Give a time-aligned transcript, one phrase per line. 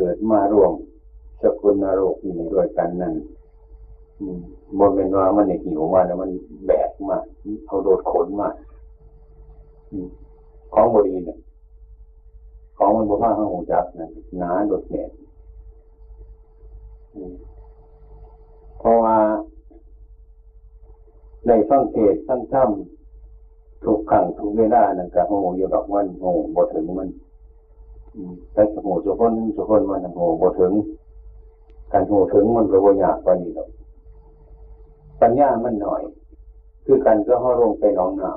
[0.00, 0.72] เกิดมารวม
[1.42, 3.14] สกุลนรกอยู่ด้วยกันนั่น
[4.78, 6.30] บนเป็นว่ามันในหิวมาแล้วมัน
[6.66, 7.18] แบกมา
[7.66, 8.48] เอาโดดขนมา
[10.72, 11.38] ของบดีเนี่ย
[12.78, 14.08] ของมันบุพาห้องจักนะ
[14.38, 15.10] หนาโดดเด่น
[18.78, 19.16] เพราะว่า
[21.46, 26.24] ในฟังเทศทั้งถ้ำทุกขังทุกเวลานั่นก็โหอยู่ดอกมันโห
[26.56, 27.08] บดถึงมัน
[28.52, 30.72] แต่โหสุคนสุคนมันโหบดถึง
[31.92, 33.68] การโหถึงมันก็บ่ยากกว่านี้หรอก
[35.20, 36.02] ปัญญามันหน่อย
[36.84, 38.30] คือกันก็ห้อลงไปหนองน้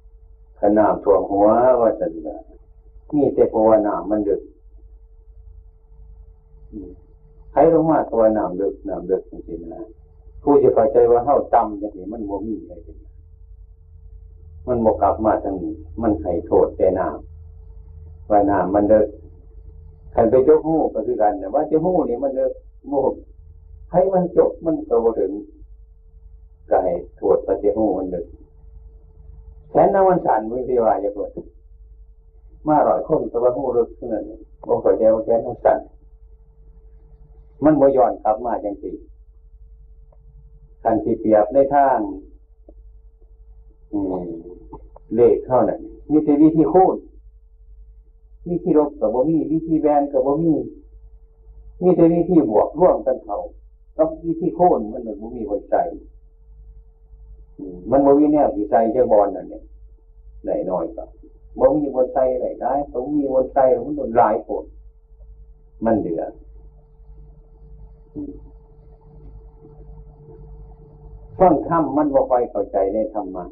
[0.00, 1.46] ำขนาดท่วงหัว
[1.80, 4.42] ว่าจะมีแต่ภาวนามันดึก
[7.52, 9.82] ใครลงมาภาวนาดึกน้ำดึกจริงๆนะ
[10.42, 12.72] ผู้จะเข้าใจว่าเท่าจำอย่างนี้มันโมมีอะไร
[14.66, 17.33] มันโมกลับมาทางนี้ มันให้โทษแต่น้ำ
[18.30, 19.06] ว่าน้ำมันเดิก
[20.12, 22.52] ใครไปจกหูก็คือกันแต่ว่าจะหูนี่มันเดิก
[22.88, 22.94] โม
[23.92, 25.32] ให้มันจบมันก็บถึง
[26.70, 28.26] ก็ให้โทษปฏิหูมันเดิก
[29.70, 31.30] แค่นั้นมันสั่นวิทยาจะเกิด
[32.68, 35.78] มาหลายคนตัวหูเลิกขนาดนี้บอกข้าใจว่าแค่นั้นสั่น
[37.64, 38.94] มันโมย้อนกลับมาจังสี่
[40.84, 41.98] การที่เปรียบในทาง
[45.16, 46.96] เลขเท่านั้นมีแต่วิธีคูณ
[48.48, 50.54] วิธีลบกับบ่มีวิธีแบนกับบ่มี
[51.82, 53.38] มีแต่วิธีบวกร่วมกันเขา
[53.94, 55.76] แล้ววิธีโค่นมันเหมือนบ่มีหัวใจ
[57.90, 59.62] มันบ่มีแนววิจัยเจ้าบอลนั่นเนี่ย
[60.44, 61.04] ไหนน้อยก็
[61.58, 64.64] บ่มีหัวใจไหนได้ต้องมีหัวใจมันโดนหลายคน
[65.84, 66.32] มันเดือด
[71.38, 73.44] ฟังธรรมมันบ่ค่อยเข้าใจในธรรมะ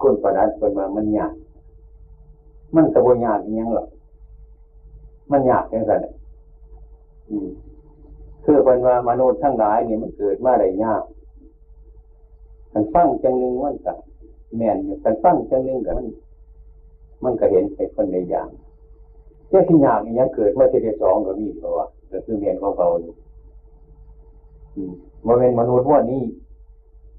[0.00, 1.34] คนประดับคนมามันยาก
[2.74, 3.88] มันตะบยากยังหรอก
[5.30, 5.92] มันยากยังไง
[8.44, 11.02] คือเป็นว่ามนุษย์ทั้งหลายนี่มันเกิดมาได้ยาก
[12.72, 13.96] กันฟังจังหนึ่งมันกับ
[14.56, 16.06] แม่นกันฟังจังหนึ่งกับมัน
[17.24, 18.48] มันก็เห็นไอ้คนในอย่าง
[19.48, 23.14] เจ้าที่ยากนี่ยังเกิดมาที่สองก็มีเพราะว่าก็คือเมียนของเขาอยู่
[25.26, 26.22] มันเป็นมนุษย์ว่านี้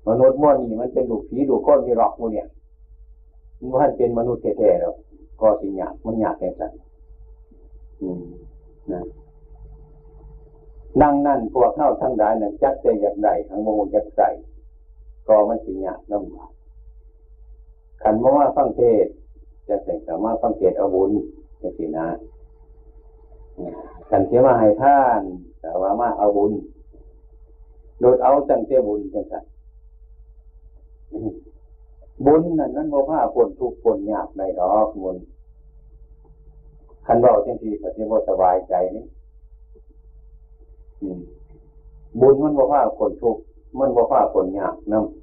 [0.09, 2.47] มนุษย์ม้วนนี่มันเป็นลูกผีลูกคนที่รอกมูเนี่ย
[3.79, 4.93] มันเป็นมนุษย์แท้ๆแล้ว
[5.41, 6.63] ก็สิหยาบมันยาบแค่ไหน
[8.01, 8.23] อืม
[8.91, 9.01] นะ
[11.01, 14.29] นั่งนั่นพวกเข้าทั้งหลายนั่นจักใจอยากใดทั้งโมยักใส่
[15.27, 16.51] ก็มันสิหยาบลำบาก
[18.01, 19.07] ขันว่าฟังเทศ
[19.67, 21.11] จะเสกสามารถฟังเทศเอาบุญ
[21.61, 22.05] จะสินะ
[24.09, 25.21] ขันเสียมาให้ท่าน
[25.61, 26.51] แต่ว่ามาเอาบุญ
[27.99, 29.43] โดดเอาจังเตบุญจังสัน
[32.25, 35.17] บุญนั่นนั้นโมผ้าปนทุกปนยากในดอกบุญ
[37.05, 39.05] คันเราจังทีปฏิบัติสบายใจนี่
[42.19, 43.41] บุญมันโมผ้าปนทุกข์
[43.79, 45.21] มันโมผ้าปนยากน้ำ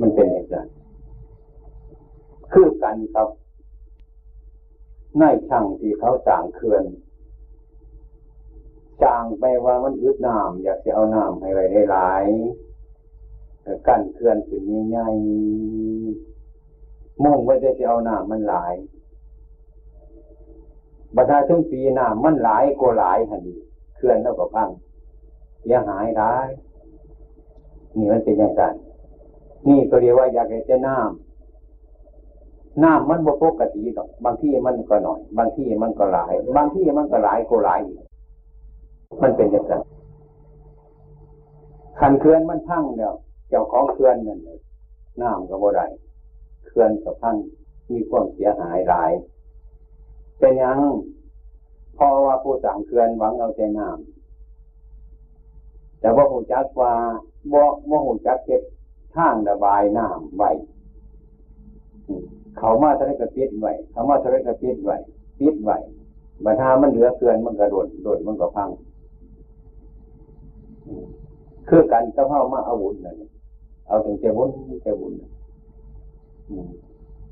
[0.00, 0.56] มันเป็นอย่างไร
[2.52, 3.28] คือกันครับ
[5.20, 6.84] นายช่างที่เขาสร้างเขื่อน
[9.02, 12.24] จางไปว่ามันอึดน้ำอยากจะเอาน้ำให้ไว้ได้หลาย
[13.86, 16.33] กั้นเคลื่อนขึ้นใหญ่ๆ
[17.22, 18.74] มุ่งไว้จะเอาหน้ำมันหลาย
[21.16, 23.54] บัดาถึงปีหน้ำมันหลายก็หลายหันดี
[23.96, 24.70] เคลื่อนแล้วก็พัง
[25.60, 26.34] เสียหายได้
[27.96, 28.62] นี่มันเป็นอย่างไร
[29.68, 37.80] นี่ก็เรียกว่าอยากจะน้ำน้ำมันบ่ปกติหรอกบางที่มันก็หน่อย บางที่มันก็หลาย บางที่มันก็หลายก็หลาย
[39.22, 39.74] มันเป็นอย่างไร
[41.98, 43.14] ขันเคลื่อนมันพังเนี่ย
[43.48, 44.40] เจ้าของเคลื่อนนั่น
[45.20, 45.86] น้ำกับบ่ได้
[46.74, 47.36] คลื่อนกับพัง
[47.90, 49.12] มีความเสียหายหลาย
[50.38, 50.78] เป็นยัง
[51.94, 56.92] เพราะว่าผู้สั่งเคลื่อนหวังเอาแต่น้ำแต่ว่าหูจักว่า
[57.52, 58.62] บ่บ่หูจักเก็บ
[59.14, 60.50] ทางระบายน้ำไว้
[62.58, 64.96] เขามาทะเลกระปิดไว้เขามาทะเลกระปิดไว้
[65.38, 65.76] ปิดไว้
[66.44, 68.70] บรรทามันเหลือเกินมันกระโดดโดดมันก็พัง
[71.68, 73.16] คือกันก็เข้ามาเอาบุญนั่น
[73.86, 74.50] เอาถึงแต่บุญ
[74.82, 75.12] แต่บุญ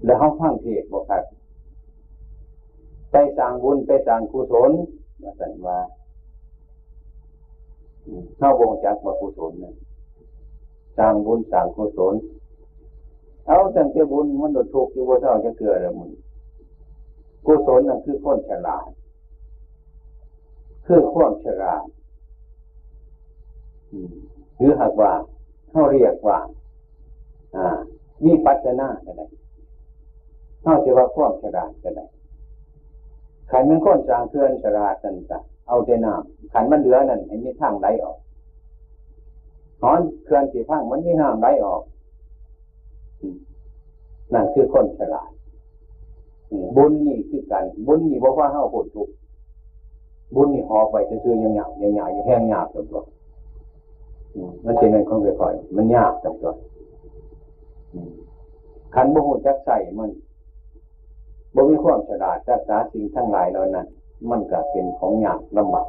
[0.05, 1.25] แล้วเขาฟังเทศบอกครับ
[3.11, 4.71] ไปสร้างบุญไปสร้างกุศล
[5.23, 5.79] มาสันว่า
[8.37, 9.75] เข้าวงจักมากุศลนั่น
[10.99, 12.15] สร้างบุญสร้างกุศล
[13.47, 16.11] เอาแต่งแต่บุญมันโดดทุกข์อยู่ว่าเท่าจะเกิดอะไรมึง
[17.47, 18.89] กุศลนั่นคือคนฉลาด
[20.87, 21.85] คือความฉลาด
[24.59, 25.13] หรือหากว่า
[25.71, 26.39] เขาเรียกว่า
[27.57, 27.69] อ่า
[28.25, 29.27] มีปัจนาก็ได้
[30.63, 32.07] เขาจะว่าความฉลาดก็ได้
[33.51, 35.39] ขันมันก้นสางเคลื่อนสลาดนั่นกะ
[35.69, 38.19] เอาแต่น้ำขันมันเหลือนั่นให้มีทางไหลออก
[39.83, 41.83] หอนเคลื่อนสีพังมันมีน้ำไหลออก
[44.35, 45.31] นั่นคือคนฉลาด
[46.77, 49.09] บุญนี่คือกัน บุญนี่บอกว่าเฮาผลทุก
[50.35, 53.05] บุญนี่หอบไปจะซื้อยังหยาบยังหยาบอยู่แห้งหยาบตัว
[54.65, 56.55] มันเป็นเงินของค่อยๆมันยากตัว
[58.95, 60.11] ขันบุหุจักใส่มัน
[61.55, 63.87] บ่มีความฉลาดรักษาสิ่งทั้งหลายเหล่านั้น
[64.31, 65.89] มันก็เป็นของยากลำบาก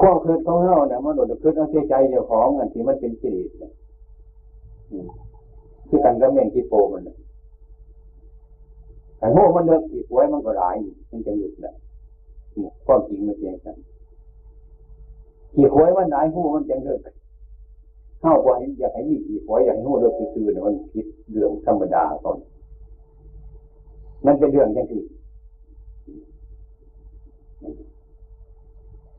[0.00, 3.72] ความคิดของเราเนี่ยมันโดดคิดเอาใจใจเจ้าของอันที่มันเป็นกิเลสเนี่ย
[5.88, 7.02] คือกันกับเม่นที่โปมัน
[9.18, 10.74] แต่โง่มันเลิกอีกไว้มันก็หลาย
[11.10, 11.74] มันจะหยุดแหละ
[12.56, 13.76] นี่ความจริงมันเพียงกัน
[15.54, 17.00] ขี่หวยมันหลายหูมันจะเลิก
[18.20, 22.38] เข้าไปอยากให้มีขี่หวยอยากให้หูเลิกซื่อๆเนี่ยมันคิดเรื่องธรรมดาตอน
[24.26, 25.02] มันเป็นเรื่องยังที่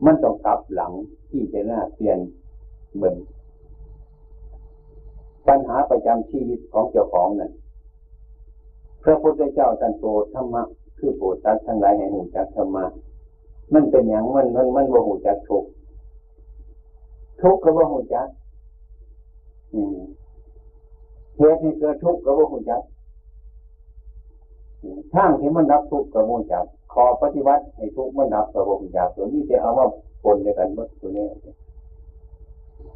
[0.05, 0.91] มันต้องกลับหลัง
[1.29, 2.19] ที่จะน่าเปลี่ยน
[2.97, 3.15] เบิ่ง
[5.47, 7.51] ปัญหาประจำชีวิตของเจ้าของนั่น
[9.03, 10.63] พระพุทธเจ้าตันโปรดธรรมะ
[10.97, 12.85] คือโปรดตัดทั้งหลายให้หูจักธรรมะ
[13.73, 15.63] มันเป็นอย่างมันมันมันบ่าหูจักทุก
[17.41, 18.27] ทุกก็บ่าหูจัก
[19.71, 22.81] เหตุที่เกิดทุกข์ก็บ่หูจัก
[25.13, 29.87] ทางที่มันรับทุกข์กับมูจักขอปฏิวัติให้ทุกข์มันรับกับมูจักส่วนนี้จะเอาว่า
[30.23, 31.25] ปนด้วยกันหมดตัวนี้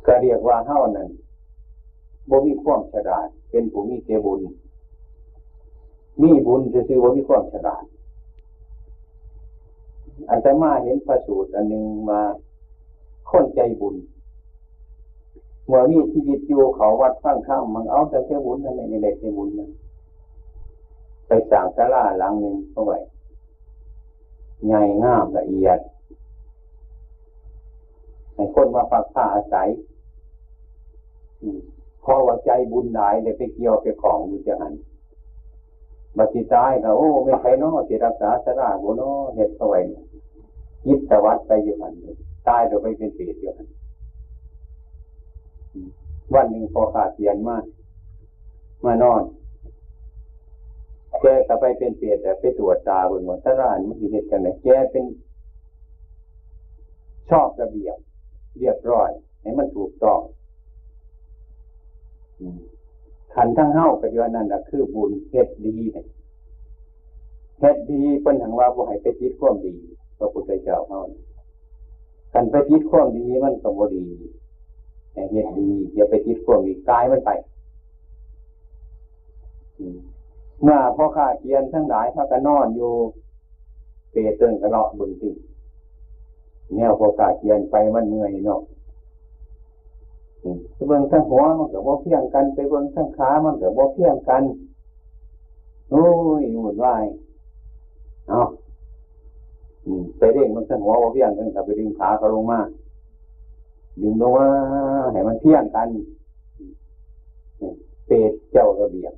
[0.05, 1.09] ก็เรียกว่าเท่านั้น
[2.29, 4.41] บ่มีความฉลาด เป็นผู้มีเจบุญ
[6.21, 7.83] มีบุญจะซื้อว่ามีความฉลาด
[10.29, 12.21] อันตมาเห็นพระสูตรอันหนึ่งมา
[13.29, 13.95] คนใจบุญ
[15.67, 19.71] เมื่อมีชีวิตอยู่เขาวัดข้างข้างมันเอาแต่เจบุญนั่นเองเด็กเจบุญนั่น
[21.27, 22.97] ไปสั่งสลาหลังหนึ่งเข้าไว้
[24.65, 25.79] ใหญ่งามละเอียด
[28.35, 29.67] ให้คนมาฟักผ้าอาศัย
[32.03, 34.73] พอว่าใจบุญหลายเลยไปเกี่ยวไปของอยู่จะหัน
[36.17, 39.79] บัติตายก็โอ้ไม่ใครน้อที่รักษาสลาบุนอเห็ดเข้าไว้
[40.87, 41.93] ยิบตะวัดไปอยู่หัน
[42.47, 43.67] ตายโดยไปเป็นเปรตอยู่หัน
[46.33, 47.63] วันหนึ่งพอขาดเตียนมาก
[48.85, 49.23] มานอน
[51.21, 55.05] แกก็ไปเป็นเปรตแต่ไปตรวจตาบนหัวสร้านมันเหตุกันไหนแกเป็น
[57.29, 57.97] ชอบระเบียบ
[58.57, 59.09] เรียบร้อย
[59.41, 60.19] ให้มันถูกต้อง
[63.33, 66.05] ขันทั้งเฮ้ากับยานั่นแหละคือบุญเฮ็ดดีเนี่ย
[67.59, 69.75] เฮ็ดดีเป็นถังว่าบ่ให้ไปจิตความดี
[70.17, 70.99] พระพุทธเจ้าเฮา
[72.33, 74.05] กันไปจิตความดีมันก็บ่ดี
[75.31, 77.31] เฮ็ดดีอย่าไปจิตความดีกายมันไป
[80.61, 82.91] เมื่อพ่อข้าเกียนทั้งหลายพากันนอนอยู่
[84.11, 85.31] เปรตเตือนกระเลาะบนตี
[86.75, 88.61] แนวพ่อข้าเกียนไปมันเมื่อยเนาะ
[90.73, 94.43] ไปเบิ่งทั้งหัวมันกับว่าเพียงกันไปเบิ่งทั้งขามันกับว่าเพียงกัน
[95.91, 96.05] โอ้
[96.39, 97.05] ยหุ่นวาย
[98.29, 98.41] เอา
[100.17, 102.59] ไปเร่งมันทั้งหัวว่าเพียงกันกับไปดึงขาเขาลงมา
[104.01, 104.47] ดึงลงมา
[105.11, 105.89] ให้มันเพียงกัน
[108.05, 109.13] เปรตเจ้าระเบียบ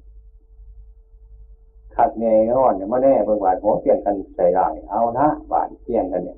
[1.95, 6.37] ขัดเงยอ่อนเนี่ยมาแน่เบิ่งบาดหัวเพียงกันใส่ได้เอานะบาดเพียงกันเนี่ย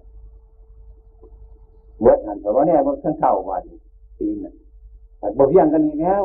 [2.01, 3.61] เวิร์ดหันแต่ว่าแน่มันทั้งเท่าบาด
[4.19, 4.53] ตีนเนี่ย
[5.37, 6.23] บ่เพียงกันอีกแล้ว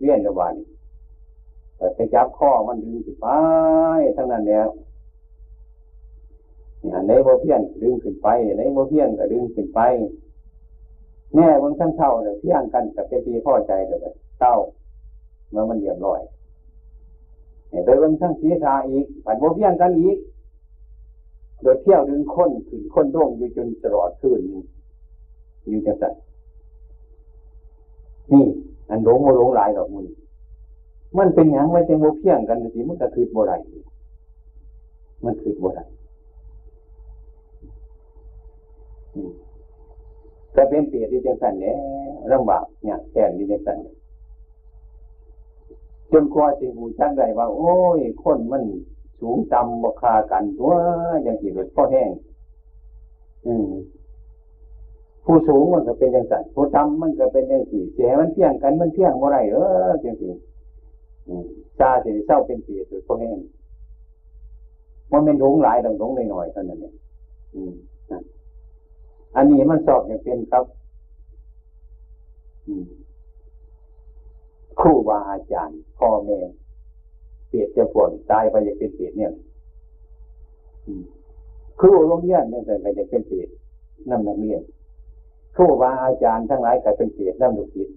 [0.00, 0.52] เวียนระบาด
[1.76, 3.26] แต่ไปจับข้อมันดึงขึ้นไป
[4.16, 4.68] ทั้งนั้นแล้ว
[6.92, 9.80] อันไหนบ่เพียงดึงขึ้นไปอันไหนบ่เพียงก็ดึงขึ้นไป
[11.34, 14.00] แน่มันทั้งเท่าเนี่ยเพียงกันแต่เป็นตีพ่อใจเดี๋ยว
[14.40, 14.54] เต้า
[15.50, 16.20] เมื่อมันเรียบร้อย
[17.84, 20.16] ไปเบิ่งทั้งศีรษะอีกปัดโมเพียงกันอีก
[21.62, 26.14] โดยเที่ยวดึงค้นขึ้นค้นร่งอยู่จนตลอดคืนอยู่จะสั่น
[28.32, 28.44] นี่
[28.88, 30.06] อันหลงโมหลงหลายดอกมัน
[31.18, 33.52] มันเป็นอย่างไม่จะโมเพียงกันสิมันก็คือโบไร
[35.24, 35.80] มันคือโบไร
[40.54, 41.76] ก็เป็นเปียดที่จังสันเนี่ย
[42.32, 43.78] ลำบากเนี่ยแก่นที่จังสัน
[46.12, 48.62] จนกว่าสิหูจักได้ว่า โอ้ย คนมัน
[49.20, 50.72] สูงต่ำบกคากันตัว
[51.22, 52.10] อย่างที่เป็นพ่อแห้ง
[53.46, 53.68] อืม
[55.24, 59.56] ผู้สูงมันก็เป็นอย่างสั่นผู้ต่ำมันก็เป็นอย่างสี่เสียมันเที่ยงกันมันเที่ยงเมื่อไรเอ
[59.88, 60.34] อจริงจริง
[61.78, 63.38] ชาสิเศร้าเป็นเสียสุดพ่อแห้ง
[65.12, 66.94] มันเป็นหงหลายดังหงหน่อยๆเท่านั้นเอง
[69.36, 70.64] อันนี้มันสอบอย่างเป็นครับ
[74.80, 76.38] ครูบาอาจารย์พ่อแม่
[77.48, 79.32] เปียดจะปวดตายไปจะเป็นเปียดเนี่ย
[81.80, 83.48] ครูโรงเรียนเนี่ยแต่ก็จะเป็นเปียด
[84.08, 84.62] น้ำนักเรียน
[85.56, 87.96] ครูบาอาจารย์ทั้งหลายก็เป็นเปียดน้ำลูกศิษย์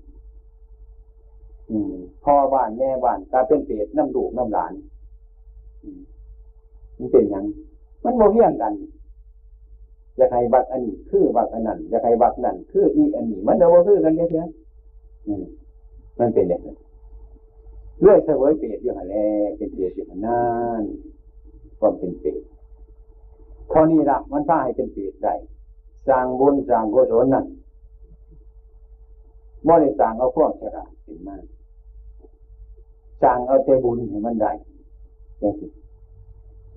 [2.24, 4.74] พ่อบ้านแม่บ้านก็เป็นเปียดน้ำลูกน้ำหลาน
[6.98, 7.44] มันเป็นอย่าง
[8.03, 8.74] มันโมเฮียงกัน
[10.18, 14.42] จะใครบักอันนี้คือบักอันนั้นจะใครบักนั่นคืออีอันนี้มันเดาคือกันเนี่ยเนี
[16.20, 16.78] มันเป็นอย่างนั้น
[18.02, 19.16] เลื่อยเสวยเปรตอยู่หันแล
[19.58, 20.42] เป็นเปรตอยู่หันนา
[20.82, 20.84] น
[21.80, 22.42] ความเป็นเปรต
[23.70, 25.34] เท่านี้ละมันพาให้เป็นเปรตได้
[26.08, 27.46] สร้างบุญสร้างกุศลนั่น
[29.68, 31.44] บ่ได้สร้างเอาพวกฉลาดเห็นมาก
[33.22, 34.52] สร้างเอาแต่บุญให้มันได้
[35.40, 35.70] อย่างนี้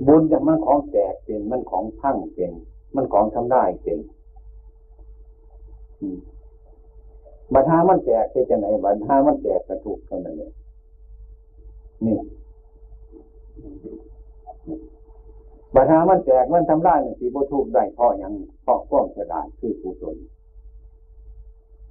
[0.06, 2.52] บุญจากมันของแตกเป็นมันของพังเป็น
[2.94, 3.99] มันของทำได้เป็น
[7.54, 10.52] บัตหามันแตกจะไหนบัตหามันแตกกระถูกเท่านั้นเนี่ย
[12.06, 12.16] นี่
[15.75, 18.32] บัตหามันแตกมันทำได้สีโบทุกได้พราะยัง
[18.62, 20.16] เพราะความฉลาดคือกุศล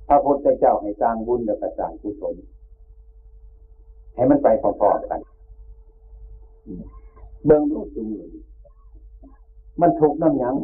[0.08, 2.36] พระพุทธเจ้าให้สร้างบุญแล้วก็สร้างกุศล
[4.16, 5.22] ให้มันไปพร้อมๆกัน
[7.46, 8.28] เบิ่งรู้สูมือ
[9.82, 10.56] มันถูกน้ำยัง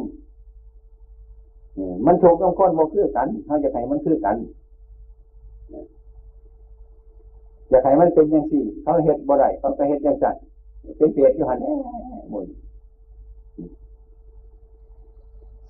[2.06, 4.36] มันถูกน้ำก้นโมคือกันเขาจะให้มันคือกัน
[7.68, 10.36] อยากให้มันเป็นอย่างสี่ เขาเห็ดบ่ได้เขาก็เห็ดอย่างสั่น
[10.96, 12.46] เป็นเปียกอยู่หันแหมุน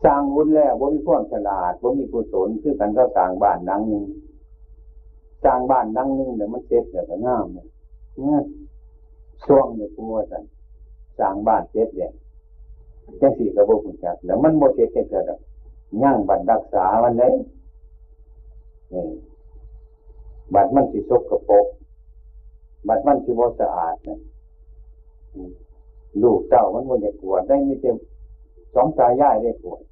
[0.05, 4.05] สร้างบุญแล้วบ่มีความฉลาดบ่มีกุศลคือกันก็สร้างบ้านนังหนึ่ง
[5.45, 8.43] สร้างบ้านนังหนึ่งเดี๋ยวมันเสร็จเดี๋ยวก็งามเนี่ย
[9.45, 10.45] ช่วงเดี๋ยวกลัวสั่น
[11.19, 12.13] สร้างบ้านเสร็จเนี่ย
[13.21, 15.19] จังสี่กระบกคุณจักแล้วมันโมเสร็จแค่เดี
[16.03, 17.33] ย่างบัตรรักษาวันนี้
[18.93, 19.05] นี่
[20.55, 21.67] บัตรมันสิซกกระปก
[22.89, 24.19] บัดมันสิบสะอาดนะ
[26.23, 27.97] ลูกเจ้ามันมันจะปวดได้ไม่เต็ม
[28.75, 29.83] สองตาย่ายได้ปวด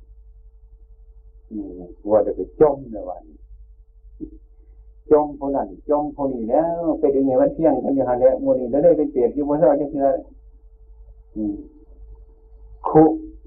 [2.02, 3.22] ปวดจะไปจมในวัน
[5.10, 10.06] จมคนนั้นจมคนนี้แล้วไปดึงไงมันเที่ยงกันอยู่หันแล้วมันนี่แล้วได้เป็นเปลี่ยนอยู่บนเส้าจะเพื่อ
[12.88, 13.02] คุ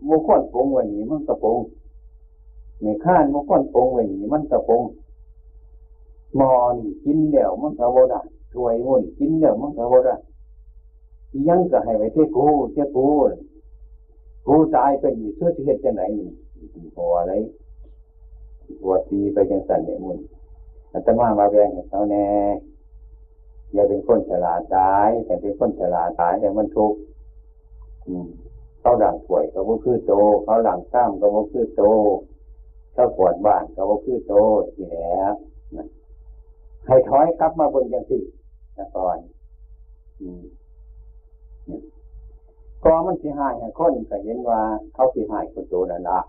[0.07, 1.57] มุขอนปงวันนี้มันกระปง
[2.81, 4.84] ไม่ข้านมุขอนปงไวันนี้มันกระปง
[6.39, 8.19] มอนี่กินเดี่ยวมันกระโบด้
[8.53, 10.15] ถวยมุ่นกินเดี่ยวมันกระโบได้
[11.48, 13.07] ยังก็ให้ไว้เท่กูเท่กู
[14.48, 16.29] กูตายไปอีกเพื่อที่เหตุจะไหนนี่
[16.96, 17.34] พออะไร
[18.81, 20.17] ปวดตีไปยังสันเนี่ยมุ่น
[20.91, 22.25] อาตมามาแบ่งให้เขาแน่
[23.74, 27.00] อย่าเป็นคนฉลาดตายแต่เป็นคนฉลาดตายแต่มันทุกข์
[28.79, 31.84] เขาหลังป่วยเขาบ่คือโต เขาหลังซ้ำเขาบ่คือโต
[32.97, 34.33] เขาปวดบ้านเขาบ่คือโต
[34.73, 35.33] ทีแล้ว
[36.85, 38.19] ให้ถอยกลับมาบนยังสิ
[38.77, 39.17] นะก่อน
[42.83, 44.59] ก็มันสิหายคนก็เห็นว่า
[44.93, 46.19] เขาสิหายคนโตนั่นละ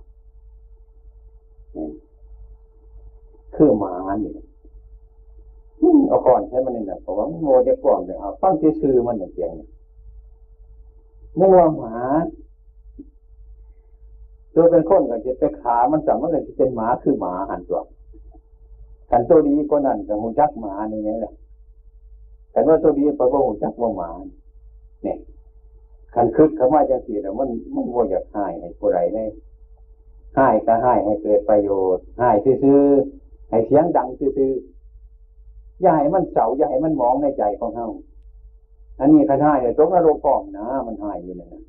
[3.55, 3.95] คือหมา
[4.25, 4.33] นี่
[6.09, 9.69] เอาก่อนใช้มันนี่นะเพราะว่าโมจะก่อนเลยเอาฟังชื่อมันอย่างเดียวเนี่ย
[11.39, 11.97] นึกว่าหมา
[14.59, 17.81] ตัวเป็นคนก็จะไปขามันสามารถจะเป็นหมาคือหมาหันตัว
[19.11, 21.35] กันตัวดีก็นั่นกับหูจักหมานี่นี่แหละ
[22.51, 24.11] แต่ว่าตัวดีไปว่าหูจักว่าหมา
[25.03, 25.19] เนี่ย
[26.15, 29.25] ขันคึกเขามาจังสีแต่มันมันว่าอยากหายให้ผู้ใดได้
[30.39, 37.89] หายก็หายให้เกิดประโยชน์หายซื่อๆให้เสียงดังซื่อๆอย่าให้มันเสาอย่าให้มันมองในใจของเขา
[38.99, 41.63] อันนี้ขันหายเลยตรงนรกฟอมนะ มันหายอยู่เนั่นนะ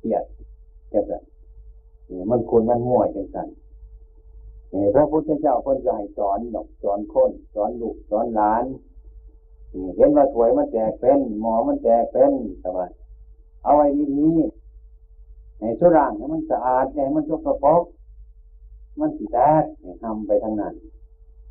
[0.00, 0.24] เกลียด
[0.90, 3.48] แมันคุณมันมั่วยจังสัน
[4.94, 8.64] พระพุทธเจ้าคนให้สอนหนกสอนคนสอนลูกสอนหลาน
[9.96, 12.90] เห็นว่าถวยมันแตกเป็นหมอมันแตกเป็นสบาย
[13.62, 13.86] เอาไว้
[14.18, 17.82] ดีๆในสุร่างให้มันสะอาดให้มันสกปรก
[19.00, 19.64] มันสีแตก
[20.02, 20.74] ทำไปทั้งนั้น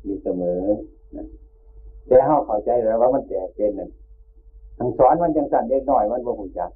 [0.02, 0.62] อยู่เสมอ
[1.16, 1.26] นะ
[2.06, 3.90] แต่เขาเข้าใจแล้วว่ามันแตกเป็นนั่น
[4.78, 6.70] ทางสอนมันยังสั่นเล็กน้อยมันบ่หูจัก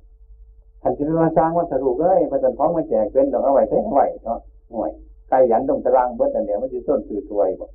[0.83, 4.39] ท่านจะมาสร้างวัสดุเลยมาจันพร้อมมาแจกเป็นต้องเอาไว้ใช้เอาไว้เนาะ
[4.73, 4.93] ห่วย
[5.29, 7.71] ใครยันตรงตารางเบิดแต่เดี๋ยวมันจะต้นคือถวยบอก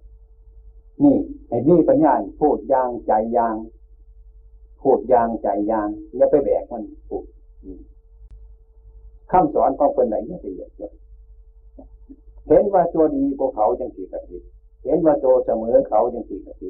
[1.04, 1.16] นี่
[1.50, 3.56] ไอ้นี่ปัญญาพูดยางใจยาง
[4.82, 7.24] พูดยางใจยางอย่าไปแบกมันพูด
[9.32, 10.94] คำสอนของคนไหนไม่ละเอียดเลย
[12.48, 14.38] เห็นว่าตัวดีพวกเขาจังสีกระติ
[14.86, 16.70] เห็นว่าตัวเสมอเขาจังสีกระติ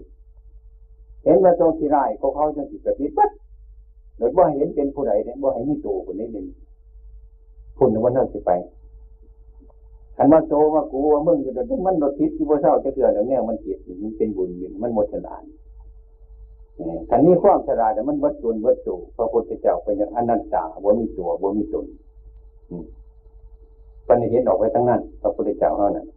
[1.26, 3.32] เห็นว่าตัวที่ร้ายพวกเขาจังสีกระติปั๊บ
[4.18, 6.46] หรือว่าเห็นเป็นผู้ใดเนี่ยว่าให้มีตัวคนนี้หนึ่ง
[7.78, 8.52] พุ่นวันนั้นสิไป
[10.18, 15.44] ขันว่าโตว่ากูว่ามึงอยู่แต่มันรถทิศที่ว่าเศร้าจะเกิดแล้วเนี่ยมันจิตมันเป็นบุญอยู่มันหมดฉลาด
[17.10, 21.86] ขันนี้ความฉลาดแต่มันวัดตนวัดจูพระพุทธเจ้าเป็นอย่างอนัตตาบ่ามีตัวบ่ามีตน
[24.08, 26.08] ปัญญาเห็นออกไปทั้งนั้นพระพุทธเจ้าเท่านั้น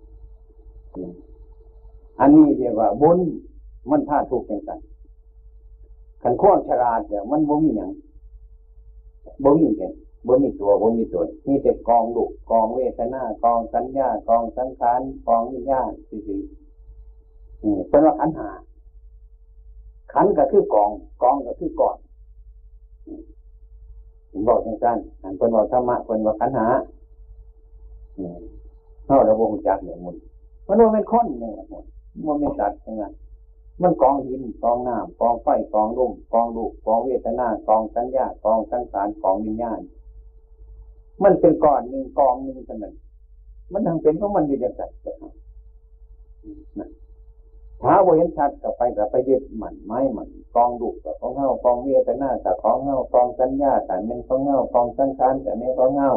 [2.20, 3.18] อันนี้เรียกว่าบุญ
[3.90, 4.78] มันท่าถูกข์จังกัน
[6.26, 7.92] ขันความฉลาดเนี่ยมันบ่มีอย่าง
[9.44, 9.92] บ่มีเห็น
[10.26, 16.36] บ่มีตัวบ่มีตนมีแต่กองลูกกองเวทนากองสัญญากองสังขารกองวิญญาณสิสิ
[17.88, 18.50] เป็นว่าขันหา
[20.12, 20.90] ขันก็คือกอง
[21.22, 21.96] กองก็คือก่อน
[24.28, 26.66] เห็นบอกสั้นอันเป็นว่าธรรมะเป็นว่าขันหา
[29.04, 30.16] เท่าราวงจักเนี่ยมุน
[30.66, 31.84] มันว่าเป็นคนยังไงมุน
[32.26, 33.04] มันเป็นสัตว์ยังไง
[33.82, 39.80] มันกองหินกองน้ำกองไฟกองลมกองลูกกองเวทนากองสัญญากองสังขารกองวิญญาณ
[41.22, 42.94] มันเป็นก้อนหนึ่งกองหนึ่งเท่านั้น
[43.72, 44.96] มันทั้งเป็นของมันอยู่จังสัตว์
[47.82, 56.10] ถ้าเห็นชัดกับไปกับไปยึดหมันไม้หมันกองดุกับของเงากองเวทนากับของเงากองสัญญาแต่เป็นของเงากองสังขารแต่ไม่ของเงา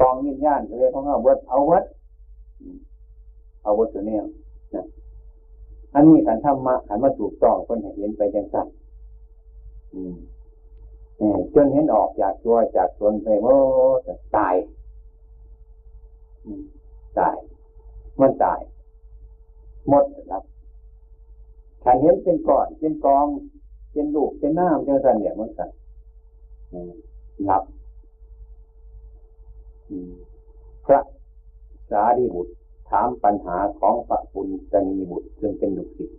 [0.00, 1.84] กองวิญญาณก็เลยของเงาเวิดเอาวัด
[3.62, 4.16] เอาวัดตัวนี้
[4.74, 4.84] นะ
[5.94, 8.74] อันนี้การทำมาขันมาถูกต้องคนเห็นไปจังสัตว์
[11.54, 13.46] จนเห็นออกจากตัวจากตนไปโอ
[14.06, 14.54] จะตาย
[17.18, 17.36] ตาย
[18.20, 18.60] มันตาย
[19.88, 20.42] หมดครับ
[21.82, 23.26] ถ้าเห็นเป็นก้อนเป็นกอง
[23.92, 25.70] เป็นลูกเป็นน้ำเจ้าสันเนี่ยมันกัน
[27.44, 27.64] หลับ
[30.86, 31.00] พระ
[31.90, 32.52] สารีบุตร
[32.90, 36.18] ถามปัญหาของพระปุณจนีบุตรซึ่งเป็นลูกศิษย์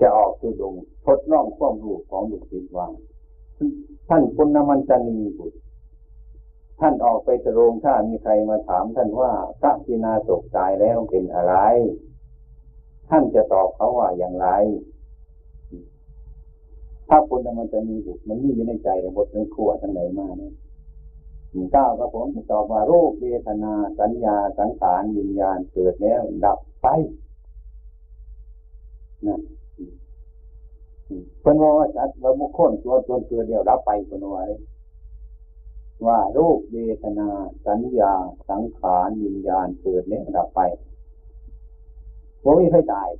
[0.00, 0.74] จะออกตุดง
[1.06, 2.88] ทดลองความรู้ของลูกศิษย์ว่า
[4.08, 5.58] ท่านปุณณมันจนีบุตร
[6.80, 11.54] ท่านออกไปตรงถ้ามีใครมาถามท่านว่าพระพินาศกตายแล้วเป็นอะไร
[13.08, 14.48] ท่านจะตอบเขาว่าอย่างไร
[17.08, 20.52] ถ้าคนมันจะมีบุตรมันมีอยู่ในใจแต่บทเรื่องขั้วทั้งไหนมาเนี่ย
[21.72, 26.86] เก้าวกระผมจะตอบว่าโรคเวทนาสัญญาสังขารวิญญาณเกิดแล้ว ดับไป
[29.26, 29.40] นั่น
[31.40, 34.42] เป็นว่าจัดว่าบุคคลตัวตนตัวเดียวรับไปเป็นว่า
[36.06, 37.28] ว่าโรคเวทนา
[37.66, 38.12] สัญญา
[38.48, 40.60] สังขารวิญญาณเกิดแล้วดับไป
[42.44, 43.10] ว่ามีใครตาย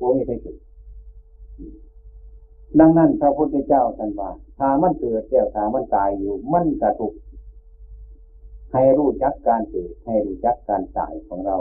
[0.00, 0.58] ว่ามีใครเกิด
[2.80, 7.12] ดังนั้นพระพุทธเจ้าท่านว่าถ้ามันเกิดแล้วถ้ามันตายอยู่ มันกระทุก
[8.74, 11.56] ให้รู้จักการเกิด ให้รู้จักการตายของเรา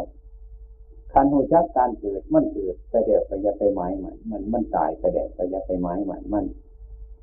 [1.13, 6.45] คันรู้จักการเกิดมันเกิดไปเดี๋ยวไปยาไปไม้มันมันมันตายไปเดี๋ยวไปยาไปไม้มันมัน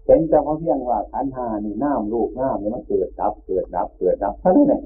[0.06, 4.82] เห็นแต่เพราเพียงว่าขันหานี่น้ำลูกน้ำนี่มันเกิดดับเกิดดับเกิดดับเท่านั้นเอง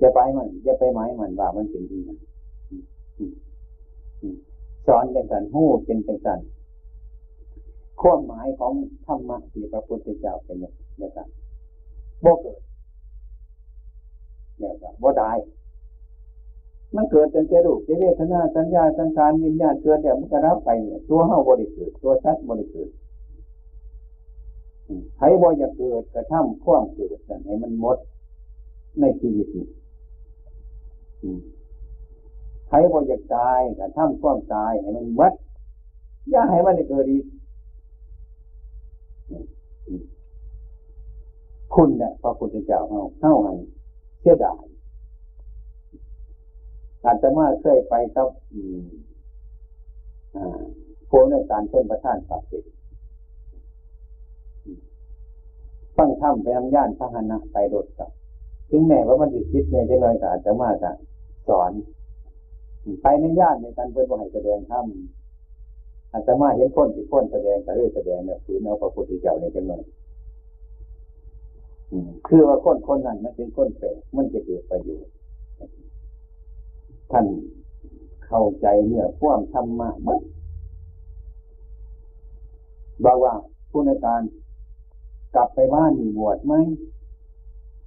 [0.00, 2.00] จะไปมันจะไปไม้มันว่ามันเป็นดี
[4.86, 6.40] สอนจังสันหู้เป็นจังสัน
[8.00, 8.72] ความหมายของ
[9.06, 11.28] ธรรมะที่พระพุทธเจ้าเป็นอย่างนี้ครับ
[12.24, 12.60] บ่เกิด
[14.60, 15.32] เนี่ยครับบ่ได้
[16.96, 22.90] มันเกิดเป็นเจรุเจเวทนาสัญญาสังขารวิญญาณเกิดเดี๋ยมันก็รับไปเนี่ยตัวเฮาบริเกิดตัวสัตว์บริเกิด
[25.16, 27.98] ใครบ่อยากเกิดกระทำความเกิดให้มันหมด
[29.00, 29.66] ในชีวิตนี้
[32.68, 35.32] ใครบ่อยากตายก็ทำความตายให้มันวัด
[36.30, 37.24] อย่าให้มันเกิดอีก
[41.74, 43.58] คุณเนี่ยพระพุทธเจ้าเฮาเฮาหัน
[44.20, 44.62] เสียดาย
[47.04, 48.28] อาจจะมาเคยไปกับ
[51.06, 52.52] โพในการเพิ่นประทานสัพเส
[55.96, 58.10] ฟังธรรมไปทำย่านพระหนะไปรถกับ
[58.70, 60.90] ถึงแม้ว่ามันติดคิดเนี่ยจะน้อยก็อาจจะมาจะ
[61.48, 61.72] สอน
[63.02, 64.86] ไปในญาติในการเพิ่นว่าให้แสดงธรรม
[66.12, 69.82] อาตมาเห็นพ้นที่พ้นแสดงก็เลยแสดงเนี่ยฝืนเอาพระพุทธเจ้าในจังหน่อย
[72.26, 75.12] คือว่าคนคนนั้นมันเป็นคนแปลกมันจะเกิดประโยชน์
[77.10, 77.26] ท่าน
[78.26, 80.18] เข้าใจเนี่ยความธรรมะมั้
[83.04, 83.34] บอกว่า
[83.70, 84.22] ผู้ในการ
[85.34, 86.54] กลับไปบ้านมีบวชไหม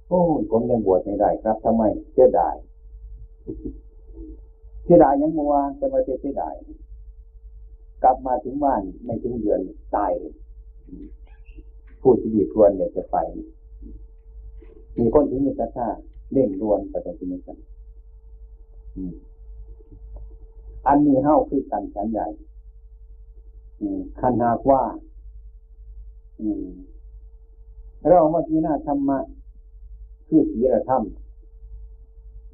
[0.08, 2.54] โอ้ผมยังบวชไม่ได้ครับทำไมเสียดาย
[4.84, 6.54] เสียดายยังมัวเป็นวันเสียดาย
[8.02, 9.60] กลับมาถึงบ้านไม่ถึงเดือน
[9.96, 10.34] ตายเลย
[12.00, 13.16] ผู้ที่ดีควรเนี่ยจะไป
[14.98, 15.88] มีคนที่มีศรัทธา
[16.32, 17.58] เร่งรวนไปตรงนี้กัน
[20.86, 22.26] อันนี้เฮ้าคือการฉันใหญ่
[24.20, 24.82] ขันหากว่า
[28.08, 29.18] เรามาที่หน้าธรรมะ
[30.28, 31.02] คือศีลธรรม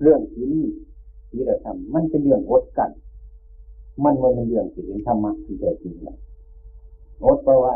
[0.02, 0.52] เรื่องศีล
[1.30, 2.90] ศีลธรรม มันเป็นเรื่องอดกัน
[4.04, 6.16] มันมันเป็นเรื่องสิ่งธรรมะที่แท้จริงนะ
[7.24, 7.74] อดไปไว้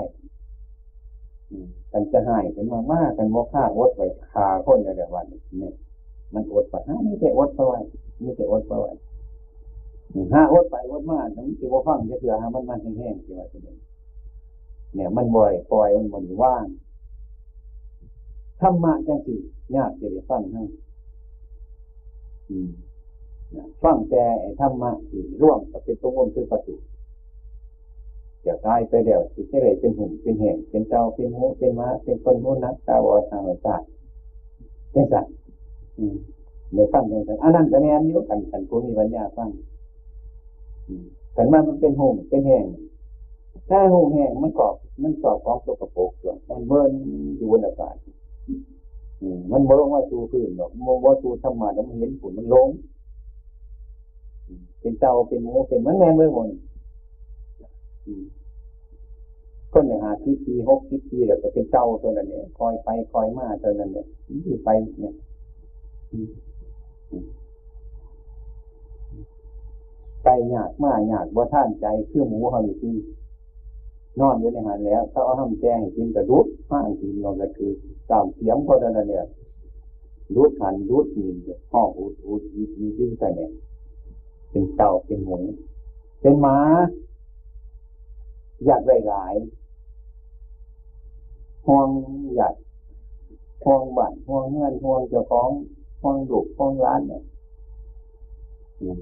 [1.93, 4.01] กันจะใหายกันมามากกันโมฆะอดไป
[4.33, 5.71] คาคนในเรื่วันนี่
[6.35, 7.79] มันอดไปฮะนี่แต่อดไปไว้
[8.23, 8.93] นี่แต่อดไปไว้
[10.33, 13.77] ห้าอดไปอดมาทั้งที่ว่าฟังจะเถื่อฮะมันมันแห้งๆที่ว่าจะเป็น
[14.95, 16.65] เนี่ยมันบ่อยปล่อยมันบ่อยว่าง
[18.61, 19.37] ธรรมะจังสิ
[19.77, 20.63] ยากจะได้ฟังทั้
[23.83, 24.25] ฟังแต่
[24.61, 33.69] ธรรมะที่ร่วมกับเป็นตัวมนคือประตูจะตายไปเดี๋ยวจะเฉลยเป็นหุ่นเป็นแห่งเป็นเจ้าเป็นหูเป็นม้าเป็นคนหูนักตาวอทางหัวใจ
[34.93, 35.33] เจ้าสัตว์
[36.73, 39.51] เดี๋ยวฟังเดี๋ยสัตว์อันนั้นจะแม่นอยู่กันกันผู้มีปัญญาฟัง
[41.37, 42.65] กันมามันเป็นหุ่นเป็นแห่ง
[43.69, 46.11] ถ้าหุ่นแห่งมันกอบมันกอบของตัวกระโปรง
[46.49, 46.91] มันเบิร์น
[47.37, 47.97] อยู่บนอากาศ
[49.53, 52.69] มันบ่ลงว่าสูพื้นหรอกมองว่าสูธรรมะแล้วมันเห็นผลมันลง
[54.81, 56.49] เป็นเจ้าเป็นหมูเป็นมันแม่เมื่อวัน
[58.07, 64.07] นหนึ่งหาสิบปีหกสิบปีแล้วก็เป็นเจ้าตัวนั้นเนี่ยคอยไปคอยมาตัวนั้นเนี่ย
[64.45, 64.69] ที่ไป
[65.01, 65.15] เนี่ย
[70.25, 72.97] ไปหยากมาหยากว่าท่านใจเคือหมูเขาอยู่ที่
[74.21, 77.71] นอนอยู่ในหันแล้วเขาเอาห้ามแจ้งกินกระดุดห้างกินลงก็คือ
[78.11, 79.27] ตามเสียงก็นั้นเนี่ย
[80.35, 81.37] รูดหันรูดหิน
[81.73, 83.51] ห้องอุดอุดมีมีดิ้นกันเนี่ย
[84.51, 85.39] เป็นเต่าเป็นหมู
[86.21, 86.57] เป็นหมา
[88.65, 89.35] หยาดหลาย
[91.67, 91.89] ห่วง
[92.35, 92.55] หยาด
[93.65, 95.49] ห่วงบ้านห่วงเงินห่วงเจ้าของ
[96.03, 97.23] ห่วงดุห่วงร้านเนี่ย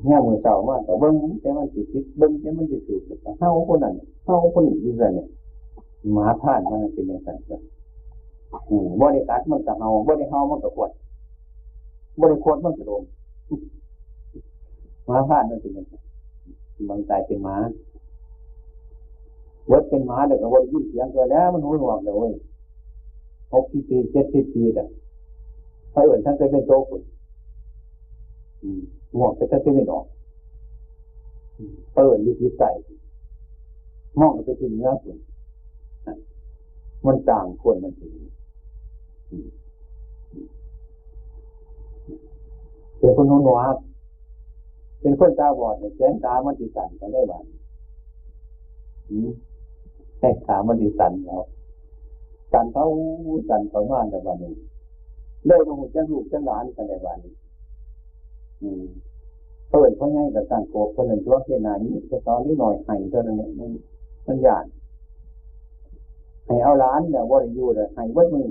[0.04, 3.00] เนี่ยมือเจ้ามาแต่เบิ้งแต่มันติดติดเบิ้งแต่มันติดสูด
[3.38, 3.94] เท่าคนนั้น
[4.24, 5.28] เท่าคนนี้ที่เนี่ย
[6.12, 7.58] หมาผ่านมันเป็นอย่างนั้นจ้ะ
[9.00, 10.90] บริการมันกับเฮาบริเฮามันกับขวด
[12.20, 13.02] บริขวดมันกับโดม
[15.06, 16.02] หมาผ่านมันเป็นอย่างนั้น
[16.88, 17.56] บางใจเป็นหมา
[19.70, 22.32] วัดเป็นหมาเด็กก็วัดยิ่งเสียงตัวแล้วมันหูหนวกเลย
[23.54, 24.84] หกสิบปีเจ็ดสิบปีแต่
[25.92, 27.02] ถ้าเอื่นท่านเคยเป็นโตคุน
[29.16, 30.06] หวกไปท่านเคยไม่ออก
[31.94, 32.64] เปิดอยู่ที่ใจ
[34.20, 35.18] มองไปที่เนื้อคุณ
[37.06, 38.12] มันต่างคนมันถึง
[42.98, 43.76] เป็นคนหนวก
[45.00, 47.44] เป็นคนตาบอดเนี่ยแสนตามันติดสั่นก็ได้บ้าน
[50.22, 51.42] แค่ขามันติสั่นแล้ว
[52.52, 52.84] สั่นเขา
[53.48, 54.54] สั่นเขามานแต่วันนี้
[55.46, 57.34] เลยมาหูจ้าลูกจ้าหลานกันในวันนี้
[59.70, 63.70] เปิดเพราง่ายกับการโกบคนหนึ่งตัวเพียนานี้แต่ตอนนี้หน่อยไห้เท่านั้นเนี่ยมัน
[64.26, 64.64] มันยาด
[66.46, 68.48] ให้เอาล้านเนี่ยว่าอยู่เลยให้วัดมือ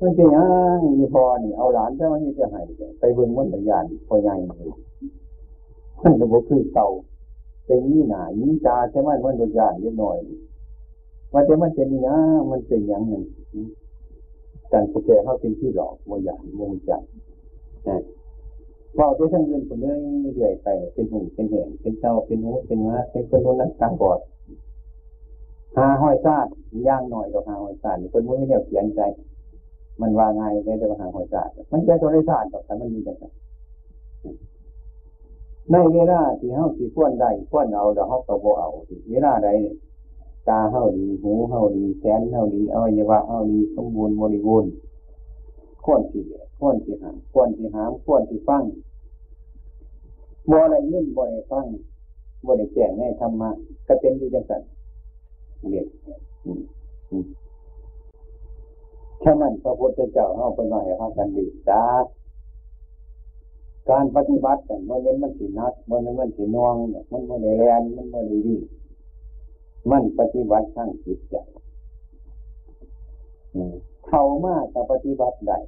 [0.00, 0.44] มันเป็นยั
[0.76, 2.60] งมีพอนี่เอาหลานแต่มันมีจะให้
[2.98, 4.70] ไปเบิ่งมันแต่ยานพอใหญ่เลย
[6.02, 6.88] มันระบบคือเต่า
[7.68, 10.18] เป็นนี่หนานี่ตาใช่ไหมมันโดนยานเยอะหน่อย
[11.32, 13.24] ว่าแต่มันเป็นยังมันเป็นยังหนึ่ง
[14.72, 17.02] การแสดงเขาเป็นที่หลอกว่าอย่างมงจัก
[17.88, 17.98] นะ
[18.98, 19.98] ว่าด้วยทั้งเงินคนเรื่อย
[20.34, 24.20] เรื่อยไปเป็นหูเป็นแหงเป็นเจ้าเป็นหูเป็นม้าเป็นคนโน้นนั้นตาบอด
[25.76, 26.46] หาห้อยซาด
[26.88, 29.00] ย่างหน่อยกับหาห้อยซาดนี่คนไม่เนี่ยเขียนใจ
[30.00, 31.36] มันว่าไงในเรื่องหาหัวใจ
[31.72, 33.16] มันจะโทรศัพท์กับแต่มันมีจัง
[35.72, 38.68] ในเวลาที่เฮาสิควรได้ควรเอาเดี๋ยวเฮาก็บ่เอา
[39.10, 39.48] เวลาใด
[40.48, 44.70] ตาเฮาดีหูเฮาดีแขนเฮาดีอวัยวะเฮาดีสมบูรณ์บริบูรณ์
[45.84, 48.62] ควรสิแบกควรสิหาควรสิหามควรสิฟัง
[50.50, 51.66] บ่อะไรยินบ่ได้ฟัง
[52.46, 53.50] บ่ได้แจ้งในธรรมะ
[53.86, 54.62] ก็เป็นอยู่จังซั่น
[55.70, 55.86] เรียก
[59.22, 61.82] ฉะนั้นพระพุทธเจ้าเอาไปมาให้พากันดีจ้า
[63.90, 66.74] การปฏิบัติแต่เมื่อเป็นมันสีนักเมื่อเป็นมันสีนวง
[67.10, 68.56] มันเมื่อแลนมันเมื่อดีดี
[69.90, 71.34] มันปฏิบัติทั้งจิตใจ
[74.06, 75.58] เท่ามากกับปฏิบัติได้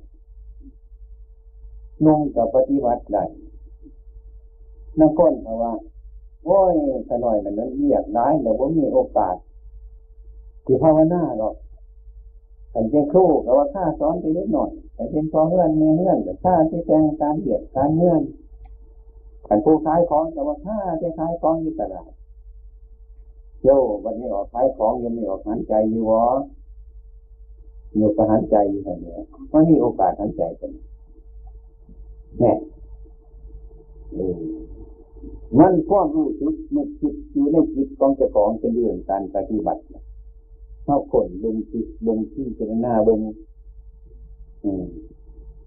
[2.05, 3.25] นุ่งกับปฏิบัติได้
[4.99, 5.73] นักก้นเพราะว่า
[6.45, 6.75] โอ้ย
[7.09, 9.37] ขน่อยนั้นเรียกได้แต่ว่ามีโอกาส
[10.65, 11.55] ที่ภาวนาหรอก
[12.73, 18.23] ขันเป็นครูก็ว่าข้าสอนไปนิดหน่อย แต่เป็นพอเงื่อนเมเงื่อนกับข้าที่แปลงการเบียดการเงื่อน
[19.47, 22.11] ขันผู้ขายของแต่ว่าข้าที่ขายของอยู่ตลาด
[23.63, 26.25] โย่วันนี้ออกขายของยังไม่ออกหันใจอยู่วะ
[27.97, 29.17] อยู่กับหันใจอยู่แบบนี้
[29.53, 30.71] มันมีโอกาสหันใจกัน
[32.39, 32.53] แน่
[35.59, 39.83] มันความรู้สึกมันคิดอยู่ในจิตของเจ้าของเป็นเรื่องการปฏิบัติ
[40.85, 43.21] เข้าขนเบิ้งจิตเบิ้งที่เจรนาเบิ้ง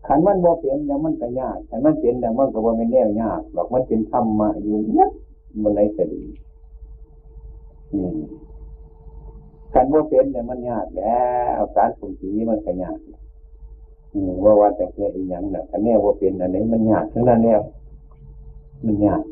[0.08, 5.10] ขันมันบ่เปลี่ยนแล้วมันก็ยากขันมันเปลี่ยนแล้วมันก็บ่ไม่แน่ยากหรอกมันเป็นธรรมะอยู่เนี่ย
[5.62, 6.24] มันไรก็ดี
[7.94, 8.10] นี่
[9.74, 11.22] การว่าเป็นเนี่ยมันยากแล้
[11.58, 12.98] วการสุขีมันก็ยาก
[14.44, 17.62] ว่าว่าแต่แค่อีกอย่างเนี่ยอันนี้ว่าเป็นอันนี้มันยากทั้งนั้นแล้ว
[18.86, 19.24] มันยาก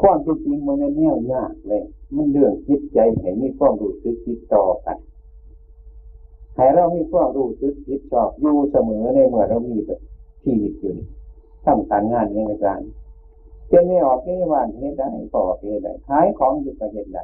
[0.00, 1.82] ความจริงมันไม่แน่วยากเลย
[2.14, 4.96] มันเรื่องจิตใจให้มีความรู้สึกติดต่อกัน
[6.56, 10.00] ให้เรามีความรู้สึกติดชอบอยู่เสมอในเมื่อเรามีแบบ
[10.44, 11.06] ชีวิตอยู่นี่
[11.64, 12.80] ทำการงานยังไงกัน
[13.68, 17.20] เป็นไม่ออกไม่ว่านเหตุใดก็ออกเหตุใดขายของอยู่กับเหตุใด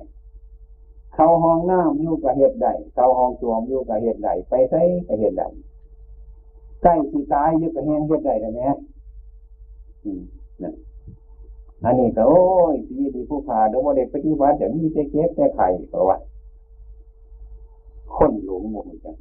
[1.14, 5.44] เข้าห้องน้ำอยู่กับเหตุใดเข้าห้องสวมอยู่กับเหตุใดไปใช้กับเหตุใด
[6.82, 8.60] ใกล้สีตายอยู่กับแห้งเหตุใดได้ไหม
[10.62, 10.74] นะ
[11.84, 16.18] อันนี้ก็โอ้ยดีดีผู้ขาเดี๋ยวโมเดลปฏิวัติเดี๋ยวมีแต่เก็บแต่ไข่ก็ว่า
[18.16, 19.16] คนหลงหมดจัง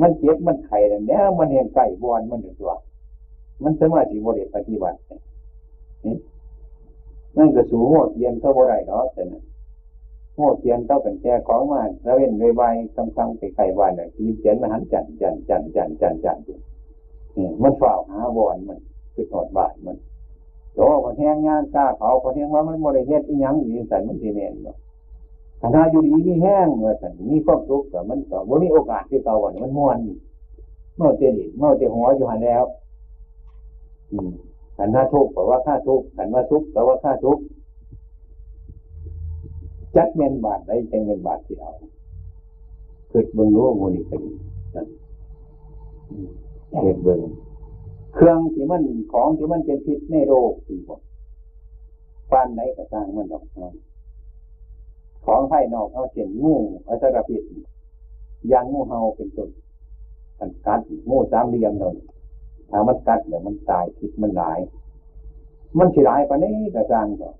[0.00, 2.72] มันเจ็บมันไข่แล้วมันเห็นไก่บอนมันอยู่ตัว
[3.62, 4.98] มันสมาธิโมเดลปฏิวัติ
[6.06, 6.16] นี่
[7.36, 9.42] นั่นก็สูงหัวเทียนเขาบ่ได้เนาะแต่นะ
[10.36, 12.62] หัวเทียนเขาเป็นแก่ของมาแล้วเว้นเลยใบ
[12.94, 16.38] คำคำไปไข่บ้านเนี่ยทีเขียนมาหันจันจันจันจันจันจัน
[17.36, 18.78] นี่มันฝ่าหาบอนมัน
[19.14, 19.96] คือถอดบาทมัน
[20.74, 24.76] โตพอแห้งงานซาเขาพอแห้งว่ามันโมเดลเฮ็ดอีหยังอยู่สันมันสีแมนเนาะ
[25.74, 30.16] ถ้าอยู่ดีมีแห้งเมื่อสันมีความสุกขแต่มันก็บ่มีโอกาสที่เก่าวันมันม้วนนี่
[30.96, 32.64] เมื่อเตลิเมื่อเตหัวอยู่หันแล้ว
[34.12, 34.30] อืม
[34.76, 37.42] ขันห้าทุกข์แปลว่าค่าทุกข์ขันว่าทุกข์แปลว่าค่าทุกข์
[39.96, 41.72] จัดเมนบาทได้จังเมนบาทที่เอา
[43.10, 44.22] เกิดเบิ่งรู้มูนี่กัน
[44.74, 44.86] นั่น
[46.82, 47.20] เกิดเบิ่ง
[48.14, 51.00] เครื่องที่มันของที่มันเป็นพิษในโลกสี่คน
[52.30, 53.72] ปานไหนก็สร้างมันดอกเนาะ
[55.24, 56.54] ของภายนอกเขาเช่นงู
[56.88, 57.42] อัตราพิษ
[58.52, 59.50] ยางงูเห่าเป็นต้น
[60.38, 61.96] กันกัดงูสามเหลี่ยมเลย
[62.70, 64.58] ถ้ามันกัดเดี๋ยวมันตายผิดมันหลาย
[65.78, 67.30] มันสิหลายปานนี้กระจางก็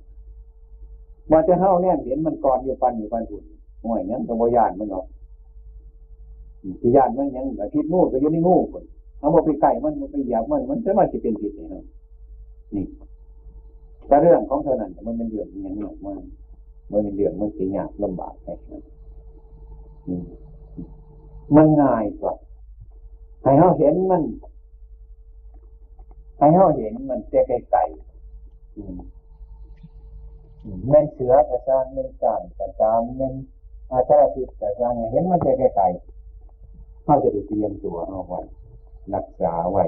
[1.31, 3.45] ว่าจะเฮาเนี่ยเห็นมันก่อนอยู่ปันอยู่ปันอุ่น
[3.85, 5.07] ห่วยยังกับบยานมันหรอก
[6.81, 8.85] ที่ยานมันยังแต่พิษงูก็อยู่ในงูคน
[9.19, 11.85] เอาไปไก่มันมันไปหยาบมันมันจะมาจะเป็นผิดนี่ครับ
[12.75, 12.85] นี่
[14.07, 16.23] แต่เรื่องของเท่านั้นมันเป็นเรื่องยังหนักมาก
[16.93, 18.83] มันเป็นเรื่องมันสีหยาบลำบากแค่นั้น
[21.55, 22.35] มันง่ายกว่า
[23.43, 24.23] ให้เขาเห็นมัน
[26.39, 27.85] ให้เขาเห็นมันเจ๊ไก่
[30.89, 33.35] เม่นเสือกระซางเม่นกานกระจามเม่น
[33.91, 35.87] อาชาพิกระซางเห็นมันเจ๊ไก่
[37.05, 38.41] เขาจะได้เตรียมตัวเอาไว้
[39.15, 39.85] รักษาไว้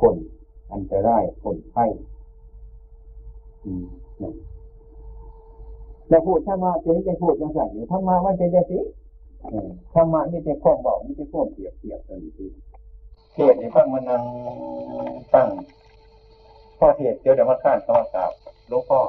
[0.00, 0.16] คน
[0.72, 1.84] อันตรายคนไข้
[6.08, 8.78] แล้วพูดถ้ามาเป็นจะพูดยังไงอยู่ถ้ามามันเป็นจะสิ
[9.92, 12.46] ถ้ามาไม่ใช่ข้อบอกไม่ใช่ข้อเปรียบเทียบกันที
[13.32, 14.22] เทศในฟังมันนั่ง
[15.34, 15.48] ตั้ง
[16.78, 18.32] พ่อเทศเดี๋ยวเดี๋ยวมาข้านข้ากราบ
[18.68, 19.00] หลวงพ่อ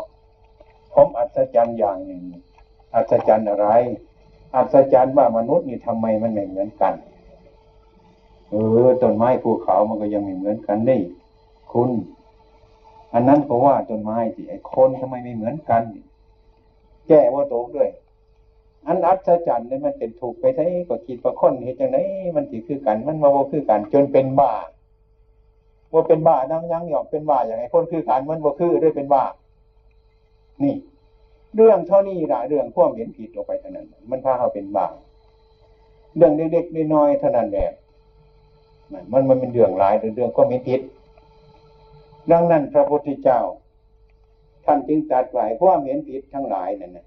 [0.93, 2.23] ผมอัศจรรย์อย่างหนึ่ง
[2.93, 3.67] อัศจรรย์อะไร
[4.55, 6.93] อัศจรรย์ว่ามนุษย์นี่ทำไมมันไม่เหมือนกัน
[8.49, 8.55] เอ
[8.86, 11.01] อต้นไม้ภูเขามันก็ยังไม่เหมือนกันนี่
[11.71, 11.89] คุณ
[13.13, 15.83] อันนั้นก็ว่าต้นไม้สิไอ้คนทำไมไม่เหมือนกัน
[17.08, 17.89] แก้ว่าโตด้วย
[18.88, 21.98] อันอัศจรรย์เนี่ยมันเป็นถูกไปใช้ก็คิดประคนเหตุจังไหน
[22.36, 24.54] มันสิคือกัน มันมาว่าคือกัน จนเป็นบ้า
[25.93, 29.24] ว่าเป็นบ้านั่งยังหยอกเป็นบ้าอย่างไรคนคือกันมันว่าคือด้วยเป็นบ้า
[30.63, 30.76] นี่
[31.56, 34.88] เรื่องเท่านี้ละเรื่องพวกเห็นผิดออกไปเท่านั้น มันพาเขาเป็นบ้า
[36.15, 37.70] เรื่องเด็กๆน้อยๆเท่านั้นแหละ
[39.12, 40.82] มันมันเป็นเรื่องหลายเรื่องก็มีผิด
[42.32, 43.39] ดังนั้นพระพุทธเจ้า
[44.67, 47.06] ท่านจึงตัดไว้เพราะว่าเห็นผิดทั้งหลายนั่นนะ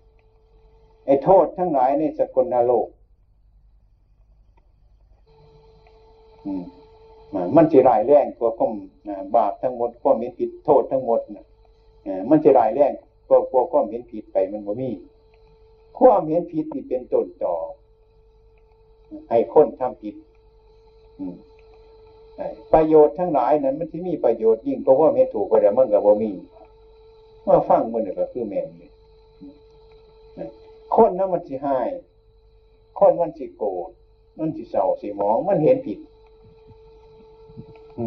[1.07, 2.89] ไอ้โทษทั้งหลายในสกลนโลก
[7.57, 8.75] มันจะรายแรงกว่าก้ม
[9.37, 11.47] บาปทั้งหมดก็มีผิดโทษทั้งหมดนะ
[12.31, 12.93] มันจะรายแรง
[13.29, 14.91] กว่ากว่าความเห็นผิดไปมันบ่มี
[15.99, 17.55] ความเห็นผิดนี่เป็นต้นต่อ
[19.31, 20.15] ให้คนทำผิด
[22.73, 26.31] ประโยชน์ทั้งหลายนั้น มันที่มีประโยชน์ยิ่งเพราะว่าเมถูกไปแล้วมันกับว่มี
[27.51, 28.91] มื่อฟังมันก็คือแมนเลย
[30.97, 31.89] คนนั้นมันสิหาย
[32.99, 33.91] คนมันสิโกรธ
[34.39, 35.99] มันสิเศร้าสิมอง มันเห็นผิด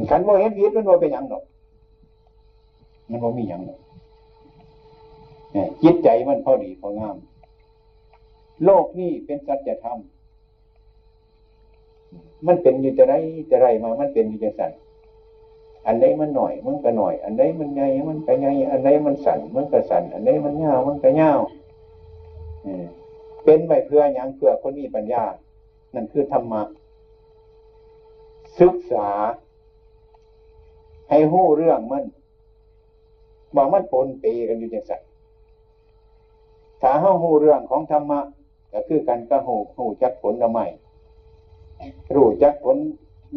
[0.09, 1.43] ขันว่าเห็นผิดมันว่าเป็นยังหรอก
[3.09, 3.79] มันว่ามีอย่างหรอก
[5.83, 7.17] จิตใจมันพอดีพองาม
[8.63, 9.97] โลกนี้เป็นสัจธรรม
[12.47, 13.13] มันเป็นอยู่จะไร
[13.51, 14.71] จะไรมา มันเป็นอยู่จะสั่น
[15.85, 21.31] อันไหนมันหน่อยมันก็หน่อย อันไหนมันไงมันก็ไงอันไหนมันสั่นมันก็สั่นอันไหนมันเงามันก็เงา
[23.43, 25.23] เป็นไปเพื่ออย่างเพื่อคนมีปัญญา
[25.93, 26.61] นั่นคือธรรมะ
[28.59, 29.09] ศึกษา
[31.09, 32.03] ให้หู้เรื่องมัน
[33.55, 35.01] ว่ามันปนเปกันอยู่จังสัน
[36.81, 38.19] ถ้าเฮาหูเรื่องของธรรมะ
[38.73, 40.65] ก็คือกันก็หูหูจักผลละไม่
[42.15, 42.77] รู้จักผล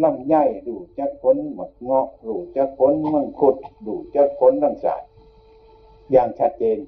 [0.02, 0.34] ลำไย
[0.66, 3.56] รู้จักผลหมดเงาะรู้จักผลมังคุด
[3.86, 5.02] รู้จักผลต่างสาย
[6.12, 6.78] อย่างชัดเจน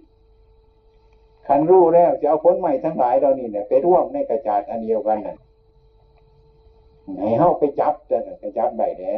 [1.47, 5.37] ขันรู้แล้วจะเอาผลใหม่ทั้งหลายเรานี่เนี่ยไปร่วมในกระจาดอันเดียวกันน่ะ
[7.19, 9.15] ให้เฮาไปจับจะไปจับได้แน่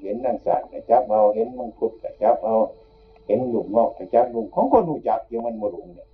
[0.00, 2.56] เห็นนั่งสัตว์จับเอาเห็นมังคุดจับเอา
[3.26, 6.08] เห็นหลุมงอกจับหลุมของคนรู้จักอยู่มันมหลุมเนี่ย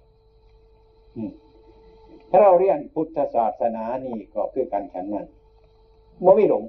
[2.31, 5.27] ถ้าเราเรียนพุทธศาสนานี่ก็คือการฉันนั้น
[6.25, 6.63] บ่มีหลง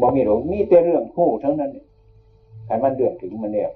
[0.00, 1.86] บ่มีหลงมีแต่เรื่องคู่ทั้งนั้นเนี่ย
[2.66, 3.70] ใครมันเดือดถึงมันเนี่ย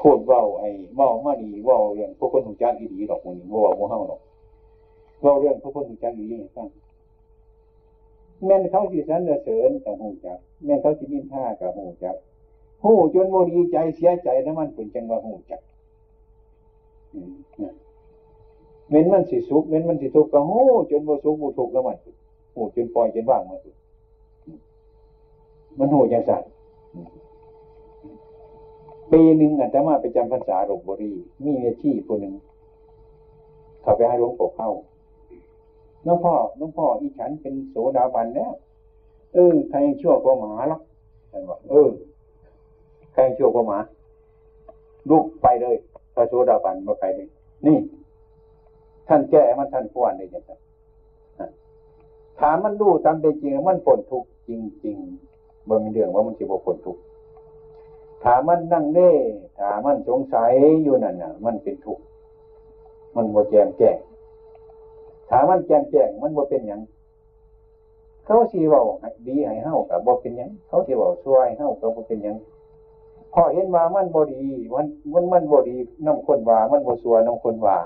[0.00, 4.20] พูดว่าไอ้เว่ามาดีว่าเรื่องพวกคนหูจักอีดีหรอกมันนี่ว่าว่าเฮาหรอก
[5.24, 6.68] ว่าเรื่องพวกคนหูจักอีดีฟัง
[8.46, 12.16] แม่นเขาสิสรรเสริญกับหูจัก แม่นเขาสินินท่ากับหูจัก
[12.84, 15.60] หูจนโมดีใจเสียใจแล้วมันเป็นจังว่าหูจัก
[18.90, 21.96] เม้นมันสิสุขเม้นมันสิทุกข์ก็หูจนโมสุขโมทุกข์แล้วมัน
[22.54, 23.58] หูจนปล่อยจนว่างมัน
[25.78, 26.42] มันโหูจังสั่น
[29.12, 31.12] ปีหนึ่งอาตมาไปจำพรรษาหลวงบุรี
[31.44, 32.34] มีเมชีคนหนึ่ง
[33.82, 34.70] เขาไปให้หลวงปู่เข้า
[36.06, 38.52] น้องพ่อน้องพ่ออีฉันเป็นโสดาบันแล้ว
[39.34, 40.82] เออใครชั่วกว่าหมาหรอก
[41.32, 41.88] ท่านว่าเออ
[43.12, 43.78] ใครชั่วกว่าหมา
[45.10, 45.76] ลุกไปเลย
[46.14, 47.28] พระโสดาบันมาไปเลย
[47.66, 47.78] นี่
[49.08, 50.60] ท่านแก้มันท่านป้วนเลยจัง
[52.40, 54.50] ถามมันดูตามเป็นจริงมันผลทุกจ
[54.84, 55.27] ริงๆมัน
[55.68, 56.96] เป็นเรื่องว่ามันจะบ่ผลทุก
[58.22, 59.10] ถ้ามันนั่งเน่
[59.58, 60.52] ถามันสงสัย
[60.82, 62.04] อยู่นั่นน่ะ มันเป็นทุกข์
[63.16, 63.96] มันบ่แจมแจ้ง
[65.28, 66.80] ถามันแจมแจ้งมันบ่เป็นอย่าง
[68.24, 68.80] เขาสีว่า
[69.28, 72.36] ดีให้เฮากับบ่เป็นอย่างเขาสีว่าช่วยเฮากับบ่เป็นอย่าง
[73.32, 75.76] พอเห็นว่ามันบ่ดีมันมันมันบ่ดี
[76.06, 77.76] น้ำคนว่ามันบ่สัวน้ำคนว่า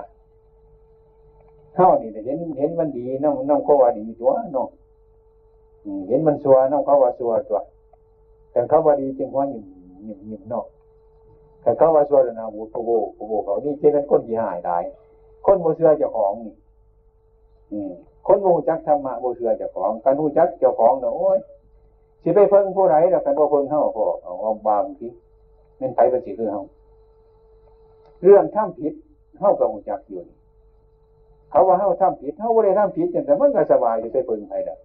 [1.75, 4.67] เฮานี่เห็นเห็นมันดีน้ำน้ำเขาว่าดีตัวเนาะ
[6.07, 7.59] เห็นมันสัวน้ำเขาว่าสัวตัว
[8.53, 9.61] แต่เขาว่าดีจึงว่าอยู่
[10.05, 10.65] ยิ้มยิ้มเนาะ
[11.61, 14.77] แต่เขาว่าสวดนาบูโกโบโกโบเขานี่จะเป็นคนที่หายได้
[15.45, 16.55] คนโมเสือเจ้าของนี่
[18.27, 21.39] คนโมจักธรรมะโมเสือเจ้าของการรู้จักเจ้าของเนาะโอ้ย
[22.21, 25.07] สิไปเพิ่งผู้ไรแล้วกันว่าเพิ่งเข้าพอเอาอาบางที
[25.77, 26.63] เป็นไผเป็นสิคือเฮา
[28.21, 28.93] เรื่องท่ำผิด
[29.39, 30.21] เฮากับหูจักอยู่
[31.51, 34.75] เขาว่าเฮาท่ำผิดเฮาบ่ได้ท่ำผิดแต่มันก็สบายจะไปเพิ่งไผได้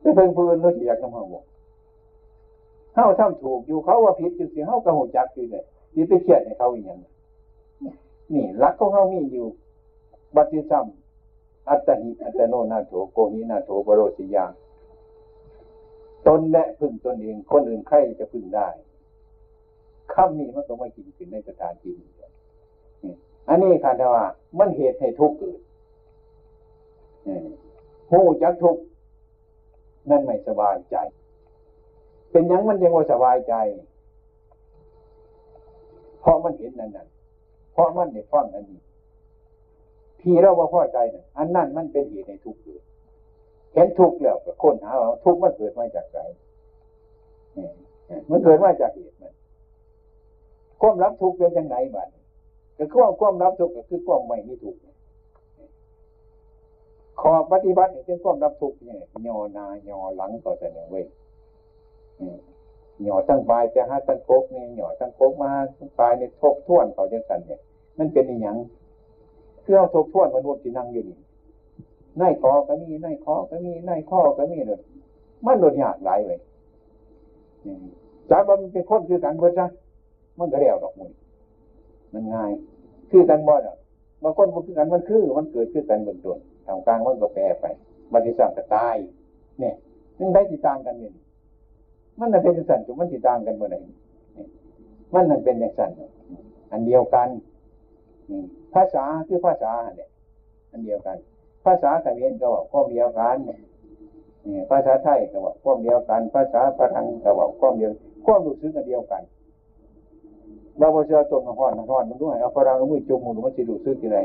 [0.00, 1.40] ไปเพิ่งพื้นเขาอยากน้ำเฮาบ่
[2.98, 7.10] เขาทำถูกอยู่เขาว่าผิดอยู่สิเขากระหูจักอยู่เลยที่ไปเขียนให้เขาอย่างนี้
[8.32, 9.46] นี่รักของเขามีอยู่
[10.36, 10.86] บัติซัม
[11.68, 14.46] อัตติอัตโนนาโถโกหินาโถบโรสิยา
[16.26, 18.68] ตนและพึ่งตนเอง คนอื่นใครจะพึ่งได้
[20.12, 21.94] คำนี้มันต้องมากินขึ้นในสถานที่
[23.48, 24.24] อันนี้ค่ะแต่ว่า
[24.58, 25.58] มันเหตุให้ทุกข์เกิด
[28.10, 28.82] หูจักทุกข์
[30.10, 30.96] นั่นไม่สบายใจ
[32.30, 33.54] เป็นยังมันยังว่าสบายใจ
[36.20, 37.08] เพราะมันเห็นนั่นนั่น
[37.72, 38.80] เพราะมันได้ฟังอันนี้
[40.20, 42.82] ที่เราว่าพอใจนั่นอันนั้นมันเป็นเหตุในทุกข์เกิด
[43.74, 46.18] เห็นทุกข์แล้วก็ค้นหาว่าทุกข์มันเกิดมาจากไร
[48.30, 49.34] มันเกิดมาจากเหตุมัน
[50.80, 52.08] ความรับทุกข์เป็นยังไงบ้าง
[52.78, 54.80] ก็คือความรับทุกข์ก็คือความไม่มีทุกข์
[57.20, 61.04] ขอปฏิบัติเป็นความรับทุกข์เนี่ยยอนายอหลังก็จะเนี่ยเว้ย
[63.04, 67.60] หย่อตั้งปลายแต่หาตั้งโคกนี่หย่อตั้งโคกมาตั้งปลายเนี่ยทบท้วนเขาจังสันเนี่ย
[67.98, 68.56] มันเป็นอย่าง
[69.62, 71.18] เพื่อทบท้วนมนุษย์ที่นั่งอยู่นี่
[72.20, 74.80] นายคอก็มีนายคอก็มีนายข้อก็มีเลย
[75.46, 76.40] มันโดนยากหลายเลย
[78.30, 79.66] จับว่ามันเป็นคนคือกันเบิดซะ
[80.38, 81.10] มันก็เรียวดอกมือ
[82.12, 82.50] มันง่าย
[83.10, 83.76] คือกันบ่อะ
[84.22, 87.64] บางคนมันคือกันมันคือ มันเกิดคือกันเบื้องต้นทางกลางมันก็แปรไป
[88.12, 88.96] มันที่สั่งก็ตาย
[89.60, 89.74] เนี่ย
[90.18, 91.14] มันได้ที่ต่างกันเนี่ย
[92.18, 93.78] มันเป็นสันจุมันติดตามกันเมื่อไหร่
[95.14, 95.90] มันนั่นเป็นอย่างสัน
[96.72, 97.28] อันเดียวกัน
[98.74, 100.08] ภาษาคือภาษาเนี่ย
[100.72, 101.16] อันเดียวกัน
[101.64, 107.90] ภาษาเขมรก็ว่าข้อมเดียวกันนี่ภาษาไทยก็ว่าข้อมเดียวกัน ภาษาพลังก็ว่าข้อมเดียว
[108.26, 109.22] ข้อมรู้สึกกันเดียวกัน
[110.78, 114.18] เราพอเจอต้นห้อนห้อนมันด้วยเอาพลังมือจุ่มมันจะรู้สึกยังไง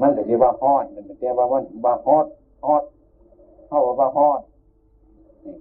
[0.00, 2.26] มันแต่ที่ว่าห้อนมันแต่ว่ามันบาฮอด
[2.66, 2.82] ฮอด
[3.68, 4.40] เขาว่าบาฮอด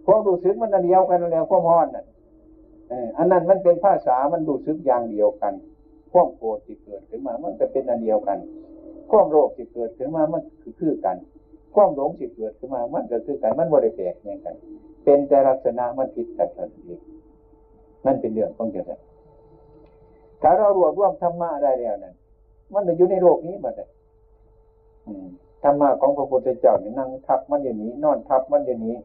[0.05, 2.05] ความรู้สึกมันอันเดียวกันแล้วความร้อนน่ะ
[3.17, 5.53] อันนั้นมันเป็นภาษามันรู้สึกอย่างเดียวกัน
[6.11, 8.37] ความโกรธที่เกิดขึ้นมา มันจะเป็นอันเดียวกัน
[9.11, 11.17] ความโรคที่เกิดขึ้นมา มันคือคือกัน
[11.75, 14.55] ความหลงที่เกิดขึ้นมา มันก็คือกัน มันบริแปลกเนี่ยกัน
[15.03, 16.89] เป็นแต่ลักษณะมันผิดกันทันที
[18.05, 18.99] มันเป็นเรื่องของเจ้า
[20.41, 22.15] ถ้าเรารวบรวมธรรมะได้แล้วนั่น
[22.73, 23.89] มันจะอยู่ในโลกนี้มาเลย
[25.63, 28.97] ธรรมะของพระพุทธเจ้าเนี่ยนั่งทับมันอย่างนี้ นอนทับมันอย่างนี้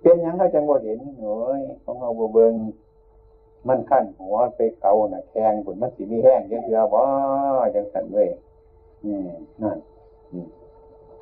[0.00, 2.52] เป็นยังเขาจังบ่เห็นโอ้ยของเขาบ่เบิง
[3.68, 7.00] มันขั้นหัวไปเกาน่ะแข็งผลมันสีมีแห้งยังเถื่อบ่
[7.74, 8.28] จังสันเว้ย
[9.04, 9.16] นี่
[9.62, 9.78] นั่น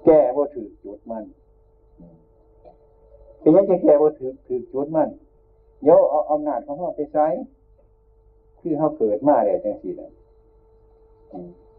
[0.05, 1.25] แก้บ่ถือจุดมัน
[3.41, 5.09] เป็นยังจะแก้บ่ถือถือจุดมัน
[5.85, 7.27] โยเอาอำนาจของเขาไปใช้
[8.61, 10.11] คือเขาเกิดมาแล้วจังสี่นะ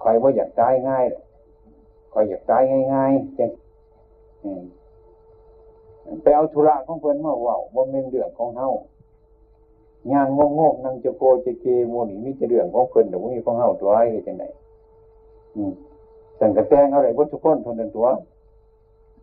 [0.03, 1.05] คอยว่าอยากตายง่าย
[2.13, 2.61] คอยอยากตาย
[2.93, 3.49] ง่ายๆจัง
[6.23, 8.69] ไปเอาธุระของเพื่อนมาว่าว่าเป็นเรื่องของเฮา
[10.11, 10.27] ย่าง
[10.59, 14.43] งงๆนั่งจะโกจะเกโมนี่มีจะเรื่องของเพื่อนแต่ว่ามีของเฮาตัวไอ้จังไหน
[15.55, 15.73] อืม
[16.39, 18.07] สั่งกระแตงอะไรบนทุกคนทนตัว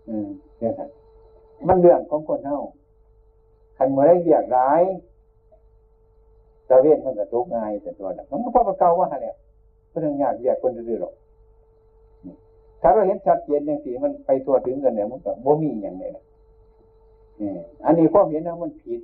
[0.08, 0.28] อืม
[0.58, 0.88] เนี่ยครับ
[1.66, 2.58] มันเรื่องของคนเฮา
[3.76, 4.82] คันเมื่อไรเรียกร้าย
[6.68, 9.36] ตะเวนมันก็ตกง่ายแต่ตัวนั้นมันก็พอมันเก่าว่าเนี่ย
[10.00, 11.14] เรื่องยากเรียกคนดื้อหรอก
[12.80, 16.10] ถ้าเราเห็นชัดเจนอย่างสีมันไปตัวถึงกันเนี่ยมันก็บ่มีอย่างนี้
[17.84, 19.00] อันนี้ความเห็นนะมันผิด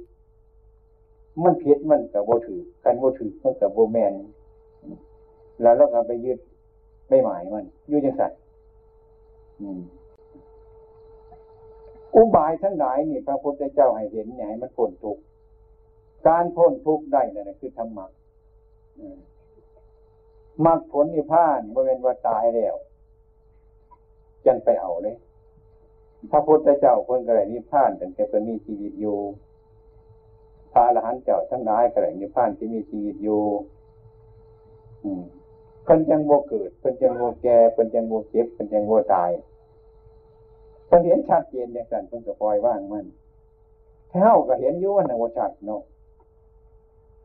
[1.45, 4.13] มันผิดมันกับโบถือกันโบถือมันกับโบแมน
[5.63, 6.39] แล้วเราก็ไปยึด
[7.09, 8.39] ไม่หมายมันยู่จังสัตว์
[12.15, 15.19] อุบายทั้งหลายนี่ พระพุทธเจ้าให้เห็นไงมันพ้นทุก
[16.27, 18.07] การพ้นทุกได้นั่นคือธรรมะ
[20.67, 22.75] มรรคผลนิพพานบริเวณว่าตายแล้ว
[24.47, 25.17] จังไปเอาเลย
[26.31, 29.19] พระพุทธเจ้าคนกระไรนิพพานแต่เป็นมีชีวิตอยู่
[30.73, 33.43] พระอรหันต์เจ้าทั้งหลายกระไรนิพพานที่มีชีวิตอยู่
[35.05, 35.25] อืม
[35.85, 39.31] เพิ่นยังโมเกิดเพิ่นยังโมแก่เพิ่นยังโมเจ็บเพิ่นยังโมตาย
[40.87, 43.07] เพิ่นเห็นชัดเจนอย่างนั้นเพิ่นก็ปล่อยว่างมัน
[44.11, 45.83] เท่าก็เห็นอยู่ว่าโมชัดเนาะ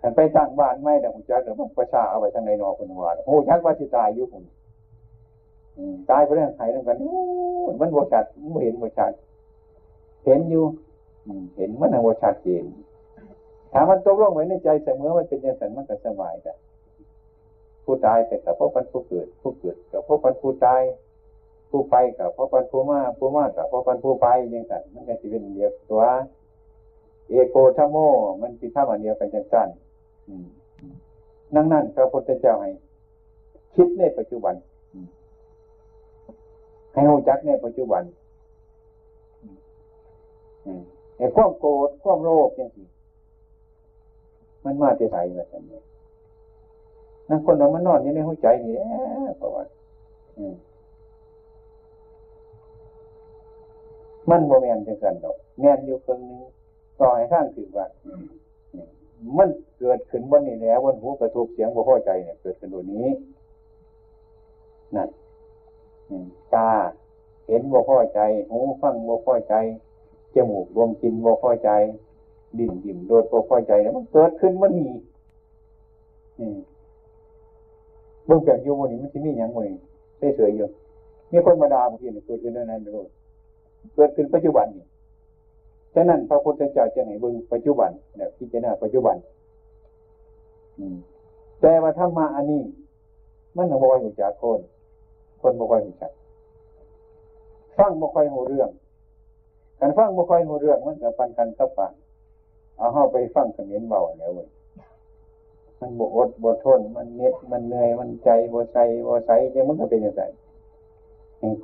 [0.01, 4.43] ขันไปตั้งบ้านไม่แต่ผมจักเดี๋ยวประชาเอาไปทางในนอคนว่าโอ้ยักว่าสิตายอยู่ผม
[6.09, 6.97] ตายเพราะเรื่องไข่เรื่องกัน
[7.79, 9.11] มันโมชัดไม่เห็นโมชัด
[10.25, 10.65] เห็นอยู่
[11.57, 12.65] เห็นมันโมชัดเจน
[13.71, 16.53] ถามมันตกลงไว้ในใจเสมอมันเป็นอย่างนั้นมันก็สบายแต่
[17.83, 20.81] ผู้ตายแต่กับพวกพันผู้เกิด ผู้เกิดกับพวกพันผู้ตาย
[21.69, 26.03] ผู้ไปกับพวกพันผู้มาผู้มากับพวกพันผู้ไปย่างนั้นมันก็จะเป็นเดียวตัว
[27.29, 27.95] เอโกธโม
[28.41, 29.69] มันเป็นธรรมเดียวกันจังสั้น
[31.55, 32.69] นั่งนั่นพระพุทธเจ้าให้
[33.75, 34.55] คิดในปัจจุบัน
[36.93, 38.03] ให้หูจักในปัจจุบัน
[41.17, 42.87] ไอ้ความโกรธความโลภอย่างนี้
[44.63, 45.79] มันมาจะใส่แบบนี้
[47.29, 48.89] นั่นคนเรามันนอนอยู่ในหัวใจนี่แหละ
[49.37, 49.63] เพระว่า
[54.29, 56.41] มันโมเมนจังกันดอก แมนอยู่ครึ่งนึง
[56.99, 57.85] ต่อให้ท่านถือว่า
[59.37, 63.07] มันเกิดขึ้นบนนี้แล้วบนหูกระทบเสียงบ่พอใจเนี่ยเกิดขึ้นตัวนี้
[64.95, 65.09] นั่น
[66.55, 66.69] ตา
[67.47, 69.55] เห็นบ่พอใจหูฟังบ่พอใจ
[70.33, 71.69] จมูกรวมกินบ่พอใจ
[72.57, 74.87] ดิ่นดิ่มโดดบ่พอใจเนี่ยมันเกิดขึ้นมันมี
[78.25, 79.59] เบื้องจากอยู่บนนี้มันจะมีอย่างไร
[80.35, 80.67] เฉยๆอยู่
[81.31, 83.07] มีคนมาดาบางทีเกิดขึ้นนั้นนั่นเลย
[83.95, 84.85] เกิดขึ้นปัจจุบันนี่
[85.93, 89.15] ฉะนั้นพระพุทธเจ้าจะไหนเบิ่งปัจจุบันเนี่ยพิจารณาปัจจุบัน
[91.61, 92.63] แต่ว่าธรรมะอันนี้
[93.55, 94.59] มันบ่ค่อยหูจักคน
[95.41, 96.11] คนบ่ค่อยหูจัก
[97.77, 98.69] ฟังบ่ค่อยหูเรื่อง
[99.79, 101.93] การฟังบ่ค่อยหูเรื่องมันก็ปันกันกับปัน
[102.77, 104.49] เอาเข้าไปฟังเขมิ้นเบาแล้วเว้ย
[105.79, 110.23] มันบอดบทน มันเน็ดมันเหนื่อย มันใจบวใส่บวใส่เนี่ยมันก็เป็นอย่างไร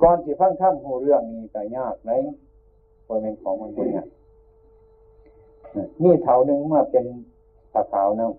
[0.02, 2.10] ก่อนที่ฟังธรรมหูเรื่องนี้ก็ยากไหน
[3.06, 4.06] พอเป็นของมันเป็นอย่าง
[6.02, 7.04] มีเถาหนึ่งมาเป็น
[7.72, 8.32] ตาขาวนะ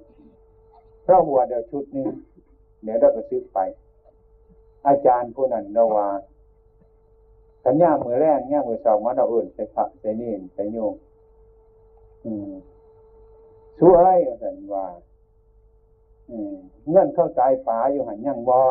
[1.05, 2.07] เราบวชเดี๋ยวชุดหนึ่ง
[2.83, 3.59] เดี๋ยวเราก็ซื้อไป
[4.87, 6.07] อาจารย์ผู้นั้นเราว่า
[7.63, 10.95] ขันย่ามือแรกย่ามือสองมันเราอื่นใส่ผักใส่นี่ใส่โยม
[12.25, 12.51] อืม
[13.79, 14.85] ช่วยสันว่า
[16.89, 18.61] เงินเข้าใจฝาอยู่หันยังบอ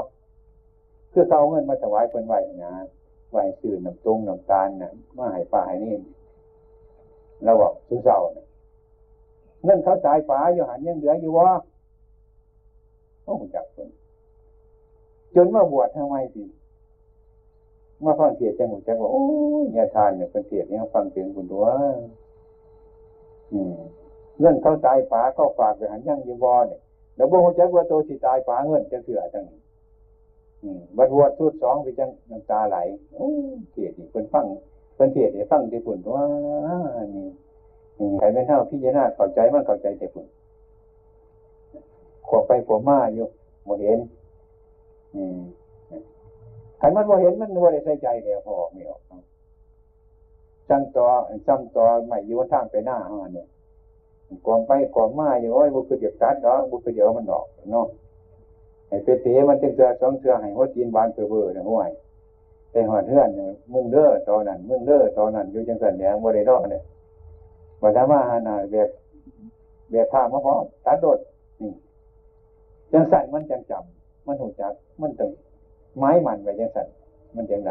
[1.13, 2.35] คือเขาเงินมาถวายเป็นไหว
[2.65, 2.73] นะ
[3.31, 5.97] ไหวสื่อน้ำตรงน้ำตาลนะมาให้ฝาให้นี่
[7.45, 8.47] เราบอกสุเศร้าเนี่ย
[9.65, 11.51] เงินเขาจ่ายฝาอยู่หันยังเหลืออยู่วะ
[13.25, 13.67] โอ้จัก
[15.45, 16.43] นจนมาบวชทำไมสิ
[18.05, 19.25] มาฟังเทียดจังหวะจังว่าโอ้
[19.63, 21.67] ยยาทานเนี่ยเป็นเทียดเนี่ยฟังเสียงคุณตัว
[24.39, 26.81] เงินเขาจ่ายฝาก็ฝากไปหันยังยู่วะเนี่ย
[27.17, 29.45] แล้วบ่งจักว่าตัวสิตายฝาเงินจะเสือจัง
[30.97, 32.77] บัดวดสุดสองไปจังน้ำตาไหล
[33.15, 33.29] โอ้
[33.71, 34.47] เทียดนี่เป็นฟัง
[34.97, 36.25] เป็นเทียดเนี่ยฟังที่ฝุ่นว่า
[37.15, 37.27] นี่
[38.19, 40.27] ใครเป็นเท่าพี่จารณาเข้าใจมันเข้าใจแต่ฝุ่น
[42.29, 43.27] ขวบไปขวบมาอยู่
[43.67, 43.99] บ่เห็น
[46.81, 49.01] ขันมันบ่าเห็นมันบ่าได้ใส่ใจเดียวพอไม่ออก
[50.69, 51.07] จังต่อ
[51.49, 53.47] จำต่อใหม่อยู่ทางไปหน้าเฮาเนี่ย
[54.47, 57.87] กวมไปกวมมาอยู่โอ้ยบุคือเดียวตัดดอกบุคือเดียวมันดอกเนาะ
[58.89, 61.91] ไอ้เปเตมันจึงเตือสองเตือให้หัวตีนบานเปื่อเบื่อเนี่ยห่วย
[62.71, 66.83] ไปหอดเฮือนเนี่ยมึงเด้อตอนนั้นมึงเด้อตอนนั้นอยู่จังสันเนี่ยบ่ได้ดอกเนี่ย
[67.81, 68.89] บ่ได้มาหานาแบบ
[69.91, 71.19] แบบผ้ามาพร้อมตัดโดด
[71.61, 71.73] นี่
[72.93, 73.98] จังสันมันจังจำ
[74.29, 75.33] มันหูจัก มันตึง
[75.99, 76.89] ไม้มันไปจังสั่น
[77.35, 77.71] มันจังได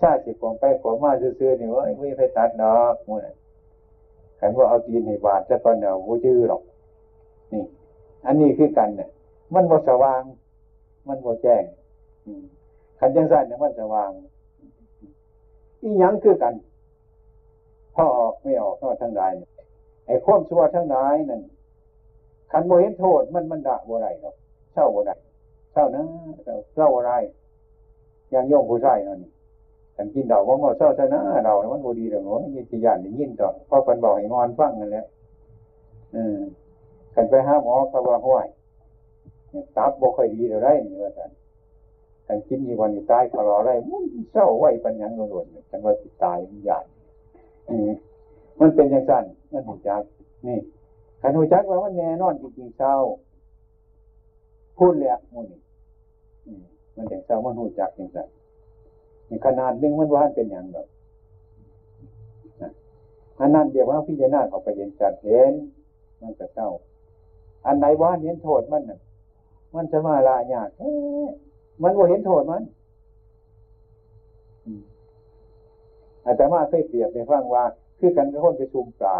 [0.00, 3.26] ชาสิกวมไปกวมมาซื่อๆนี่ว่าไม่ไปตัดดอกมื้น
[4.40, 6.62] ขันว่าเอาตีนให้บาดจะตอนเดียวบ่จื้อหรอก
[7.52, 7.62] นี่
[8.26, 9.08] อันนี้คือกันเนี่ย
[9.54, 10.22] มันบ่สว่าง
[11.08, 11.62] มันบ่แจ้ง
[12.98, 14.10] ขันจังสันเนี่ยมันสว่าง
[15.82, 16.54] อีหยังคือกัน
[17.94, 19.32] พ่อออกไม่ออกเท่าทั้งหลาย
[20.06, 21.40] ไอ้ความชั่วทั้งหลายนั่น
[22.52, 24.34] ขันโมเห็นโทษมันมันด่าบ่ไรหรอก
[24.72, 25.12] เศร้าบ่ไร
[25.72, 26.04] เศร้านะ
[26.74, 27.12] เศร้าอะไร
[28.32, 29.30] ย่างโยมผู้ชายนั่นนี่
[29.96, 35.06] ขันกินดอกว่าเมาเศร้าซะนะเราเนี่ยมันบ่ดีหรอกเนาะยิ่งยานยินต่อเพราะคนบอกให้งอนฟังนั่นแหละ
[36.14, 36.38] อืม
[37.14, 38.46] ขันไปหาหมอก็ว่าห้วย
[39.76, 41.30] ตับบ่ค่อยดีเท่าไรนี่ว่าซั่น
[42.26, 46.84] ขันกินอีวันนี้ตายก็รออะไรมันเศร้าไหวปัญญาโดนๆขันว่าสิดตายมันยาน
[47.68, 47.90] อืม
[48.60, 50.02] มันเป็นอย่างสั้นมันหูจัก
[50.46, 50.58] นี่
[51.20, 52.94] ขันหูจักว่ามันแน่นอนจริงๆเศร้า
[54.80, 55.60] พูดเลยมูนี่
[56.96, 58.28] มันอย่างเศร้ามันหูจักอย่างสั้น
[59.44, 60.86] ขนาดนึงมันว่านเป็นอย่างแบบ
[63.40, 65.52] อันนั้นเดียวว่าพิจารณาเขาไปเห็นจัดเห็น
[66.22, 66.68] มันจะเศร้า
[67.66, 69.00] อันไหนว่าเห็นโทษมันน่ะ
[69.74, 70.68] มันจะมาลายาก
[71.82, 72.62] มันว่าเห็นโทษมัน
[76.24, 77.64] อาจารย์มาเคยเปรียบไปฟังว่า
[77.98, 79.18] คือกันกับคนไปซุมปลา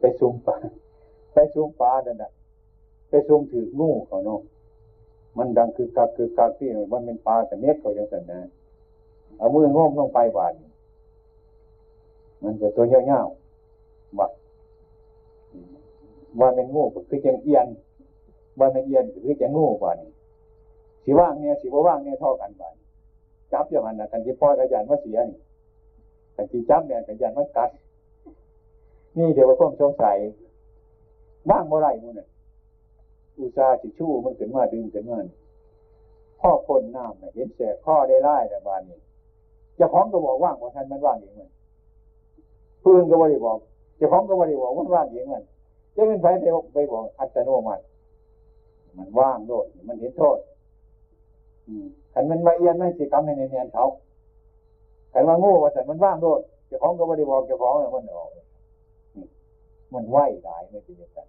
[0.00, 0.56] ไปซุมปลา
[1.32, 2.30] ไปซุมปลาดันน่ะ
[3.08, 4.40] ไปซุมถืองูเขาเนาะ
[5.38, 8.40] มันดังคือกักคือกักที่มันเป็นปลาแต่เน็ตเขาอย่างนั้นนะ
[9.38, 10.52] เอามือง้มลงไปบาด
[12.42, 14.26] มันก็ตัวเงี้ยวๆว่า
[16.40, 17.66] ว่าเป็นงูก็คือจังเอียน
[18.58, 19.96] ว่าเป็นเอียนก็คือจังงูบาด
[21.04, 22.74] สีว่างเนี่ยสีว่างเนี่ยเท่ากันบาด
[23.52, 25.38] จับอย่างนั้นนะกันที่พ่อยกระยันว่าเสียนี่
[26.36, 27.70] กันที่จับเนี่ยกระยันว่ากัด
[29.18, 30.16] นี่เดี๋ยวว่าพ้มสงสัย
[31.50, 32.28] บ้างเมื่อไรมูเนี่ย
[33.40, 35.18] อุตสาห์สิชู้มันขึ้นมาดึงขึ้นมา
[36.40, 38.98] พ่อคนน้ำเห็นแสข้อได้ไล่แต่บานนี้
[39.76, 41.50] เจ้าของก็บอกว่างว่าท่านมันว่างเองมัน
[42.82, 43.58] พื้นก็บริบอก
[43.96, 45.42] เจ้าของก็บริบอกมันว่างเองมัน
[45.94, 47.82] จะเป็นไฟไปไปบอกอัตโนมัติ
[48.98, 50.38] มันว่างโดดมันเห็นโทษ
[52.12, 53.84] ขันมันมาเอียนไม่สิกรรมในเนียนเขา
[55.12, 58.30] ขันมางูว่าแต่มันว่างโดดเจ้าของก็บริบอกเจ้าของเนี่ยมันออก
[59.94, 61.26] มันไหวหลายไม่ใช่ยัง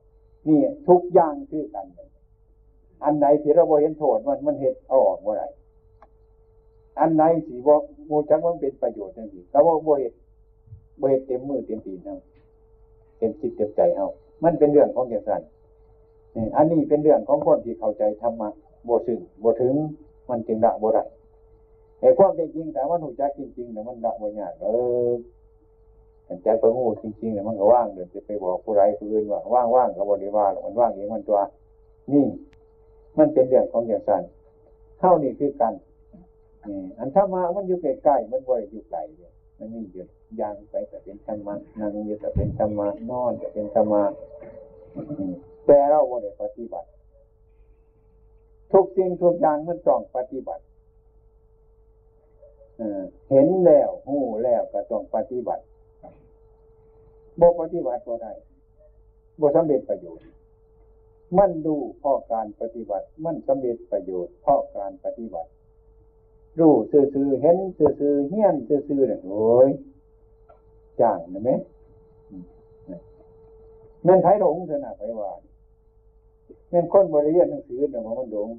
[0.47, 1.85] นี่ทุกอย่างคือกัน
[3.03, 5.43] อันไหนที่เราเห็นโทษมันมันเห็นเอาออกเมื่อไร
[6.99, 7.73] อันไหนสีบ่
[8.07, 10.13] โมจักมันเป็นประโยชน์นั่นสิเขาว่าบ่เห็น
[10.99, 12.15] บ่เห็นเต็มมือเต็มตีนเฮา
[13.17, 14.07] เต็มจิตเต็มใจเฮา
[14.43, 15.41] มันเป็นเรื่องของเกสัน
[16.35, 18.49] นี่อันนี้เป็นเรื่องของคนที่เข้าใจธรรมะ
[18.87, 19.73] บ่ซึ้งบ่ถึง
[20.29, 21.03] มันจึงละบ่ได้
[21.99, 24.67] ไอ้ความเป็นจริงแต่ว่าหนูจักจริงๆเนี่ยมันละบ่ยากเอ
[25.07, 25.11] อ
[26.27, 31.39] แต่ใจประงูจริงๆเนี่ยมันก็ว่างเดี๋ยวจะไปบอกผู้ใดผู้อื่นว่าว่างว่างก็บริวารมันว่างเองมันตัว
[32.11, 32.25] นี่
[33.17, 34.23] มันเป็นเรื่องของอย่างสั้น
[34.99, 35.73] เท่านี้คือกัน
[36.97, 40.05] อันธรรมะมันอยู่ใกล้ๆมันบริอยู่ไกลเลยมันมีอยู่
[40.39, 44.03] ยางไปแต่เป็นธรรมะนั่งอยู่แต่เป็นธรรมะนอนแต่เป็นธรรมะ
[45.65, 46.87] แต่เราบริปฏิบัติ
[48.71, 50.63] ทุกสิ่งทุกอย่างมันต้องปฏิบัติ
[53.29, 55.63] เห็นแล้วหูแล้วก็ต้องปฏิบัติ
[57.39, 58.31] บ่ปฏิบัติบ่ได้
[59.39, 60.27] บ่สำเร็จประโยชน์
[61.37, 65.49] มันดูเพราะการปฏิบัติ มันสำเร็จประโยชน์เพราะการปฏิบัติ
[66.59, 69.69] รู้ซื่อๆเห็นซื่อๆเฮี้ยนซื่อๆเนี่ยโอ้ย
[70.99, 71.51] จ้างนะไหม
[74.03, 75.31] แม่นไทยหลงเถอะนะไปว่า
[76.69, 78.49] แม่นคนบริเรียนหนังสือเนี่ยมันหลง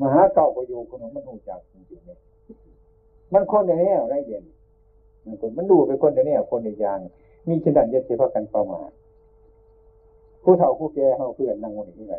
[0.00, 2.18] มหาเก่าประโยชน์คนมันหูจักจริงๆเนี่ย
[3.32, 4.44] มันคนในนี้ไรเด่น
[5.40, 6.98] คนมันดูไปคนเดียวเนี่ยคนในยาง
[7.48, 8.90] มีชนันยัดเฉพาะกันประมาท
[10.42, 12.14] ผู้เฒ่าผู้แก่เขาเพื่อนนั่งวันนี้ไง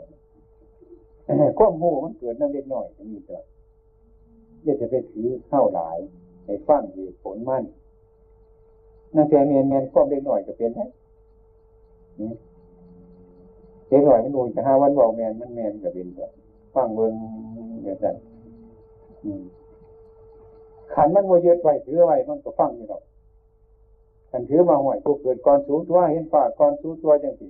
[1.59, 3.39] ก้มหูมันเกิดน้ำเล็กน้อยมีตัว
[4.65, 5.97] ยัดจะไปถือเข้าหลาย
[6.45, 7.63] ในฟังเหตุผลมั่น
[9.15, 10.81] นั่นแกเมียนเมียนก้มเล็กน้อยก็เป็นไหม
[13.89, 16.27] เล็กน้อยมันดูจะห้าวันบอกแมนมันแมนกับเป็นตัว
[16.75, 17.13] ฟังเบิ้ง
[17.83, 18.15] อย่างนั้น
[20.93, 23.03] ขันมันโมยึดไว้ถือไว้มันก็ฟังอยู่หรอก
[24.31, 27.47] กันถือมาห่วยผู้เกิดก่อนสูงตัวเห็นฝ่าก่อนสูงตัวจังสิ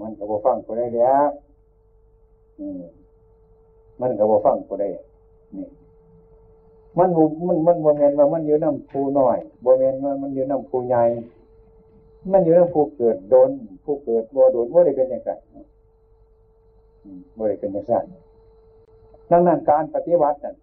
[0.00, 1.28] มันก็บ่ฟังก็ได้แล้ว
[2.60, 2.82] อืม
[4.00, 4.88] มันก็บ่ฟังก็ได้
[5.56, 5.66] นี่
[6.98, 7.08] มัน
[7.46, 11.02] มันมันบ่แมนว่ามันอยู่น้ำผู้น้อยบ่แมนว่ามันอยู่น้ำผู้ใหญ่
[12.32, 13.50] มันอยู่น้ำผู้เกิดโดน
[13.84, 15.30] ผู้เกิดบ่โดนบ่ได้เป็นอย่างไร
[17.36, 18.04] บ่ได้เป็นอย่างนั้น
[19.30, 20.56] ดังนั้นการปฏิวัตินั่น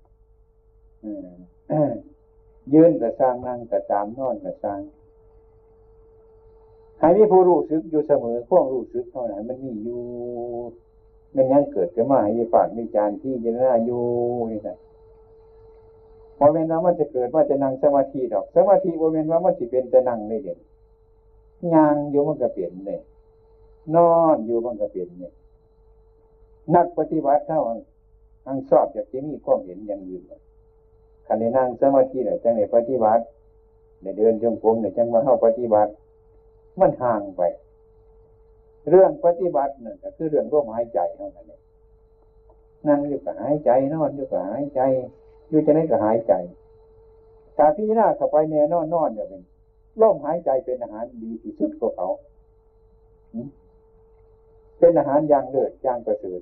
[2.73, 4.79] ยืนกระสร้างนั่งกระตามนอนกระสร้าง
[6.99, 10.01] ให้มีผู้รู้สึกอยู่เสมอข้องรู้สึกเท่านั้นมันมีอยู่
[11.35, 14.03] มันยังเกิดขึ้นมาให้ฝากมีจานที่ยินนาอยู่
[14.51, 14.69] นี่ไง
[16.37, 20.59] พอเวนว่ามันจะเกิดว่าจะนั่งสมาธิดอกสมาธิพอเวนว่ามันจะเป็นจะนั่งได้เด่น
[21.73, 23.01] ยางอยู่มันก็เปลี่ยนเลย
[23.95, 25.33] นอนอยู่มันก็เปลี่ยนเลย
[26.75, 27.61] นักปฏิบัติเท่า
[28.47, 30.23] อังสอบจากที่มีความเห็นอย่างอื่น
[31.27, 33.23] ขันในนั่งสมาธิเนี่ยจังในปฏิบัติ
[34.01, 35.91] ในเดินจงกรมในจังว่าเข้าปฏิบัติ
[36.79, 37.41] มันห่างไป
[38.89, 41.61] เรื่องปฏิบัตินั่นก็คือเรื่องร่วมหายใจเท่านั้นเอง
[42.87, 44.81] นั่งอยู่กับหายใจนอนอยู่กับหายใจ
[45.49, 46.33] อยู่จะไหนก็หายใจ
[47.57, 49.41] การพิจารณาเข้าไปแน่นอนนอนเนี่ยเป็น
[50.01, 52.09] ร่มหายใจเป็นอาหารดีที่สุดของเขา
[54.79, 56.41] เป็นอาหารอย่างเลิศอย่างประเสริฐ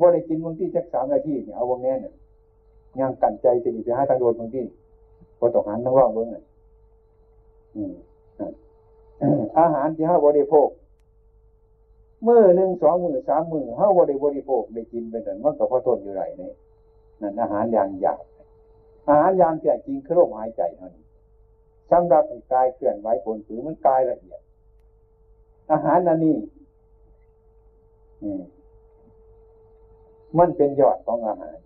[0.00, 2.14] ว่าได้กินบางที่สักสามนาทีเนี่ยเอาวงแน่เนี่ย
[3.00, 4.64] ย่างกันใจจะดีไปหาทางโดนบางที่
[5.38, 6.44] พอตกหันทั้งร่องเบื้งเลย
[9.58, 10.68] อาหารที่ห้าบริโภค
[12.24, 16.50] เมื่อหนึ่งสองมือสามมือห้าบริบริโภคได้กินไปแต่มันก็พอทนอยู่ไรนี่
[17.20, 18.24] นั่นอาหารอย่างหยาบ
[19.08, 21.04] อาหารอย่างแก่จริงคือลมหายใจเท่านี้
[21.90, 22.22] สำหรับ
[22.52, 24.40] กายเคลื่อนไหวผลผือมันกายละเอียด
[25.72, 26.36] อาหารนันนี้
[30.38, 31.56] มันเป็นยอดของอาหาร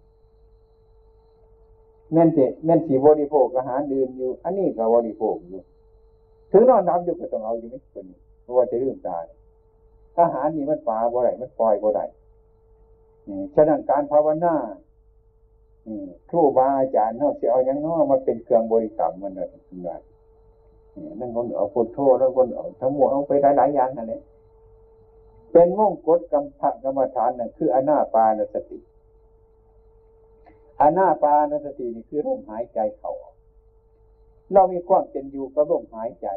[2.12, 5.60] แม่นสิแม่นสีบริโภคอาหารดื่นอยู่ อันนี้ก็บริโภคอยู่
[6.52, 9.24] ถึงนอนน้ำอยู่ก็ต้องเอาอยู่ไหมคนนี้เพราะว่าจะเรื่องตาย
[10.18, 12.00] อาหารนี่มันปลาบ่ไรมันปล่อยบ่ไร
[13.54, 14.54] ฉะนั้นการภาวนา
[16.30, 20.00] ครูบาอาจารย์เนาะเสียเอาอย่างน้อมาเป็นเครื่องบริกรรมมันเลยทำงาน
[21.18, 24.22] นั่นคนเอาพุทโธแล้วคนเอาทั้งหมดเอาไปหลายๆอย่างนั่นเอง
[25.52, 28.78] เป็นมงกฎกรรมพักกรรมฐานนั่นคืออนาปานสติ
[30.82, 33.12] อานาปานสตินี่คือลมหายใจเขา
[34.52, 36.28] เรามีความเป็นอยู่กับลมหายใจ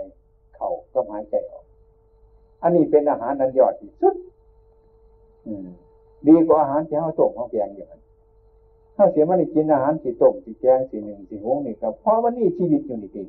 [0.55, 1.65] เขาก็หายใจออก
[2.61, 4.15] อันนี้เป็นอาหารนันยอดที่สุด
[6.27, 8.01] ดีกว่าอาหารที่เขาต้มเขาแกงอย่างนั้น
[8.95, 13.27] ถ้าเสียมันได้กินอาหารที่ต้มที่แกงสีหนึ่งสีหงนี่ครับเพราะมันนี่ชีวิตอยู่นี่เอง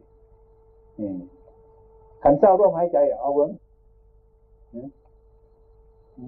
[2.22, 3.50] ขันเศร้าร่วมหายใจเอาเบิ้ง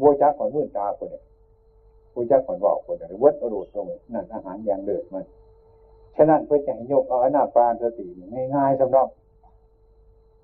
[0.01, 1.23] บัวจักก่อนมื่นตาคนเนี่ย
[2.19, 5.25] ผู้จักก่อนบอกคนเนี่ยวัดอรูดตรงนั่นอาหารอย่างเดือดมัน
[6.17, 8.07] ฉะนั้นเพื่อจะให้ยกเอาอนาปานสติ
[8.55, 9.09] ง่ายๆสำหรับ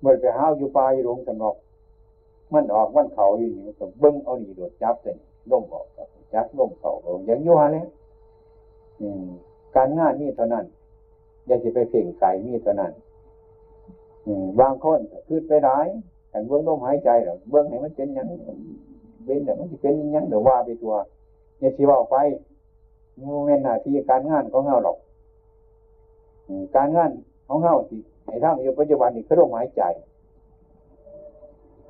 [0.01, 1.55] เมื่อไปห้าวอยู่ปลายหลงสำหรับ
[2.53, 5.17] มันออกมันเขาอยู่นี่มันก็เบิ้งเอาดีโดดจับเลย
[5.51, 5.85] ล่มออก
[6.33, 7.85] จับล่มเขาลงอย่างยั่วเลย
[9.75, 10.65] การงานมีเท่านั้น
[11.45, 12.91] อย่าจะไปเพ่งไก่มีเท่านั้น
[14.59, 15.87] บางคนคือไปร้าย
[16.29, 18.27] แต่เบื้องลมหายใจหรอเบื้องให้มันเป็นยัง
[19.25, 20.95] เป็นแต่มันจะเป็นยังเดี๋ยวว่าไปตัว
[21.59, 22.15] เนี่ยชีว่าไป
[23.19, 24.97] โมเมนหน้าที่การงานของเงาหรอก
[26.75, 27.11] การงาน
[27.47, 29.83] ของเงาที่ไอ้ท่านอยู่ปัจจุบันนี่คือลมหายใจ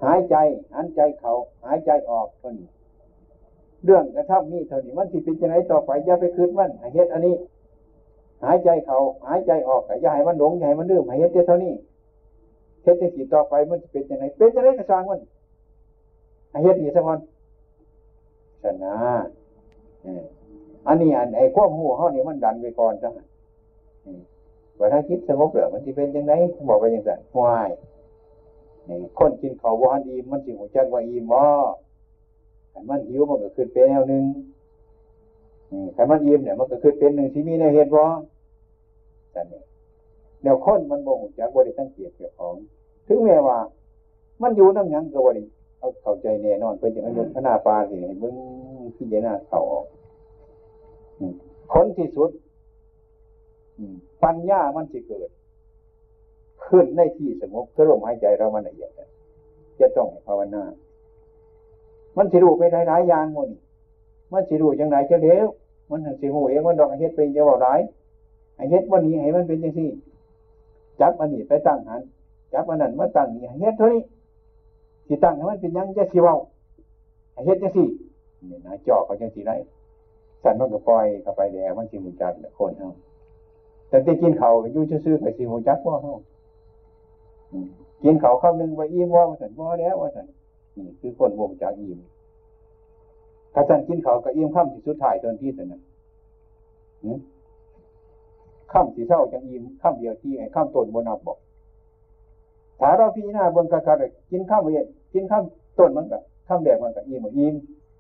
[0.04, 0.36] หายใจ
[0.76, 1.32] หันใจเขา
[1.66, 2.68] หายใจออกเท่านี้
[3.86, 7.36] เรื่องกระทำนี่เท่านี้มันที่เป็นจะไหนต่อไปอย่าไปคืนมันให้เฮ็ดอันนี้
[8.44, 8.98] หายใจเขา
[9.28, 11.74] หายใจออกอย่าให้มันหลงอย่าให้มันลืมให้เฮ็ดเท่านี้
[12.84, 15.20] เฮ็ดจะสีต่อไปมันจะเป็นจะไหนเป็นจะไหนกระซังมัน
[16.52, 17.20] ให้เฮ็ดนี่สักวัน
[18.64, 18.96] ชนะ
[20.88, 23.14] อันนี้อันไอ้ควบหูเขานี่มันดันไปก่อนจัง
[24.78, 26.34] ว่าถ้าคิดสงบเหลือมันจะเป็นยังไง
[26.70, 27.70] บอกไปยังไงวาย
[29.18, 31.46] คนกินข้าววานอีมันสิหัวใจว่าอีมอ
[32.72, 34.24] ขันมันหิวมันก็ขึ้นเป็นแนวหนึ่ง
[35.96, 38.06] ขันมันอิ่มเนี่ยมันก็ขึ้นเป็นหนึ่งที่มีในเหตุว่า
[39.32, 39.64] แต่เนี่ย
[40.44, 42.56] แนวค้นมันบ่งจากบริสังเกตเกี่ยวของ
[43.08, 43.58] ถึงแม้ว่า
[44.42, 45.44] มันอยู่น้ำยังก็บริ
[45.80, 48.34] เอาเข้าใจแน่นอนเป็นอย่างนั้นพระนาปาสิมึง
[48.96, 49.86] ที่เจน่าเขาออก
[51.74, 52.30] คนที่สุด
[54.24, 55.30] ปัญญามันจะเกิด
[56.68, 58.92] ขึ้นในที่สงบเพื่อลมหายใจเรามันละเอียด
[59.80, 60.64] จะต้องภาวนา
[62.18, 63.50] มันสิรู้ไปหลายๆอย่างมัน
[64.32, 65.48] มันสิรู้จังไหนจะเดียว
[65.90, 67.80] มันสิหูเองมันดอกเฮ็ดไปจะบอกหลาย
[68.56, 69.90] ไอเฮ็ดวันนี้ให้มันเป็นจังซี่
[71.00, 72.02] จับอันนี้ไปตั้งหัน
[72.54, 74.02] จับอันนั้นมาตั้งนี่เฮ็ดเท่านี้
[75.08, 76.36] สิตั้งให้มันเป็นยังจะสิเว้า
[77.34, 77.72] ไอเฮ็ดจัง
[78.38, 79.56] ซี่นี่ยนะจ่อเขาจังซี่ได้
[80.44, 82.90] สั่นมันก็ปล่อยเข้าไปแดงมันสิหูจักคนเฮา
[83.90, 86.14] แต่ที่กินเขาอยู่ซื่อๆก็สิหูจักว่าเฮา
[88.04, 90.28] กินเขาข้าวหนึ่งไปอิ่มว่าว่าสันว่าแล้วว่าสัน
[90.78, 92.00] นี่คือคนวงจากอิ่ม
[93.54, 95.82] ถ้าสันกินเขาก็อิ่มข้ามที่สุดท้ายตอนที่สันนะ
[98.72, 101.38] ข้ามสีเศร้าจังอิ่มข้ามเดียวที่ไอ้ข้ามต้นบนนับบอก
[102.80, 105.44] ถ้าเราพี่หน้าบนกระกระกินข้ามเวียนกินข้าม
[105.78, 107.56] ต้นมันก็ข้ามแดกมันก็อิ่มอิ่ม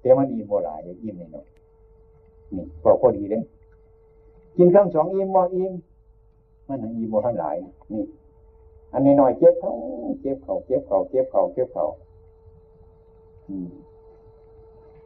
[0.06, 1.46] แต่มันอิ่มโมหลายอิ่มนี่เนาะ
[2.56, 3.44] นี่ก็พอดีเลย
[4.58, 5.74] กินข้ามสองอิ่มบ่อิ่ม
[6.68, 7.56] มันอิ่มโมทั้งหลาย
[7.94, 8.04] นี่
[8.94, 9.72] อันนี้หน่อยเจ็บเขา
[10.22, 11.86] เจ็บเขาเจ็บเขาเจ็บเขาเจ็บเขา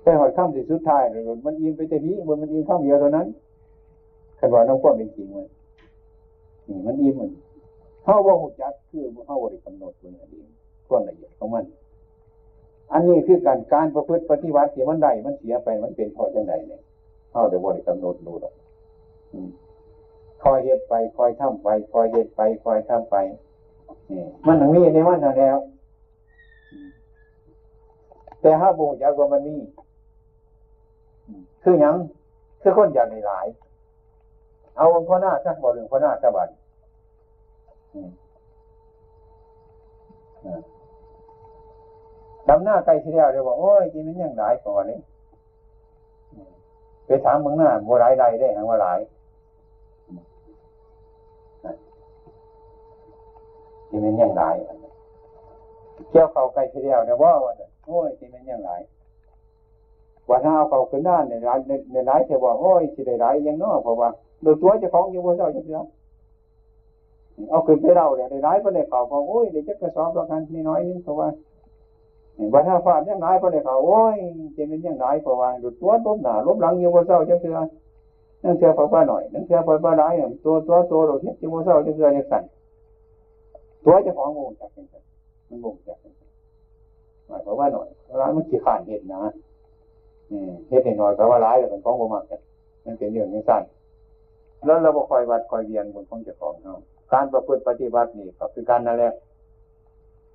[0.02, 3.28] แต่หอดข้ามสิสุดท้ายเลยมันอิ่มไปแต่นี้มันมันอิ่มข้ามเดียวเท่านั้น
[4.40, 5.48] ขันว่าน้องความเป็นจริงมัน
[6.68, 7.30] นี่มันอิ่มมัน
[8.04, 10.50] เข้าว่าหุจักคือเข้าบริกำหนดมันเอง
[10.88, 11.66] ความละเอียดของมัน
[12.89, 16.82] อั นนี้คือการการประพฤติปฏิบัติที่มันได้มันเสียไปมันเป็นเพราะจังไดเนี่ย
[17.32, 18.54] เขาเดี๋ยวบริกำหนดดูหรอก
[20.44, 23.16] คอยเหตุไป คอยทำไป คอยเหตุไป คอยทำไป
[24.48, 25.58] มันหนังมีในมันแล้ว
[28.42, 29.56] แต่ห้าบูอยากว่ามันมี
[31.64, 31.96] คือยัง
[32.62, 33.48] คือคนอยากในหลาย
[34.78, 36.48] เอาองค์พ่อหน้าสักบอหนึ่งพ่อหน้าสบาย
[42.50, 45.00] ดำหน้าไกลทีเดียวเดี๋ยวบอกโอ้ยกินมันยังหลายก่อนนี้
[47.06, 49.00] ไปถามเมึงหน้าโมหลายใดได้หังว่าหลาย
[53.90, 54.56] ที่มันยังหลาย
[56.12, 57.54] เกี่ยวเขาไกลทีเดียวเดี๋ยว่าว่า
[57.86, 58.82] โอ้ยที่มันยังหลาย
[60.30, 61.60] วันน้าเอาเขาขึ้นด้านในร้าน
[61.92, 64.10] ในร้านเทว่าโอ้ยที่ได้หลายยังน้อเพราะว่า
[64.42, 65.84] โดยตัวเจ้าของอยู่บนเจ้าจังเดียว
[67.50, 71.28] เอาขึ้นไปเราเลยได้ร้ายไปเลยเขาบอกโอ้ยเดี๋ยวจะกระสอบประกันนี่น้อยนึงเพราะว่า
[72.54, 74.18] วันถ้าฟาดยังไงไปเลยเขาโอ้ย
[74.56, 77.62] จะเป็นยังไงเพระว่าดูตัวล้มหนาล้มหลังอยู่บนเจ้าจังเดียว
[78.44, 80.14] นั่นเทียบไปหน่อยนั่นเทียบไปหลาย
[80.46, 82.44] ตัวตัวตัวเราเทียบอยู่บนเจ้าจังเดียวยังสั่น
[83.84, 84.86] ตัวจ้าของงงจากเป็น
[85.50, 86.14] มันงงจากเป็น
[87.28, 87.88] หมายความว่าหน่อย
[88.20, 89.22] ร้ายมันขี้ข่านเห็นนะ
[90.70, 92.40] เห็ดหน่อยแต่ว่าร้ายแต่เป็นของบ่มากัน
[92.86, 93.64] มันเป็นเรื่องยังสั้น
[94.66, 96.82] แล้วเราบ่คอยวัดคอยเวียนบนของเจ้าของเขาะ
[97.14, 99.14] การประพฤติปฏิบัตินี่ก็คือการนั่นแหละ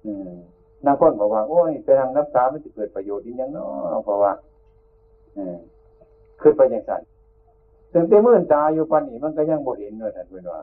[0.04, 0.32] อืม
[0.86, 4.32] นักคนบอกว่า โอ้ยไปทางนับตามันจะเกิดประโยชน์อีกอย่างเนาะเพราะว่า
[5.36, 5.56] อืม
[6.40, 7.02] คือไปอย่างสั้น
[7.92, 10.60] ถึงแต่มื่นตาอยู่ปันนี้มันก็ยังบ่เห็นเลยท่านเป็นว่า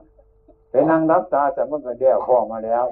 [0.71, 2.85] ไปนั่งรับตาแต่มื่อเกิดเดียวพ้องมาแล้ว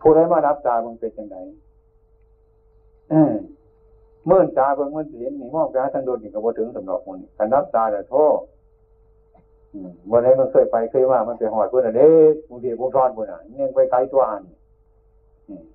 [0.00, 1.36] ผู้ใดมารับตามันเป็นยังไง
[4.26, 8.38] เมื่อตาเบิ่งมันเห็นนี่มองตาทั้งโดนนี่ก็บ่ถึงสำหรับมันขันรับตาแต่โทษ
[10.10, 14.42] วันไหนมันเคยไปเคยว่ามันไปหอดเพื่อนเด็กบางทีพวกทอดเพื่อนเน่งไปไกลตัวอัน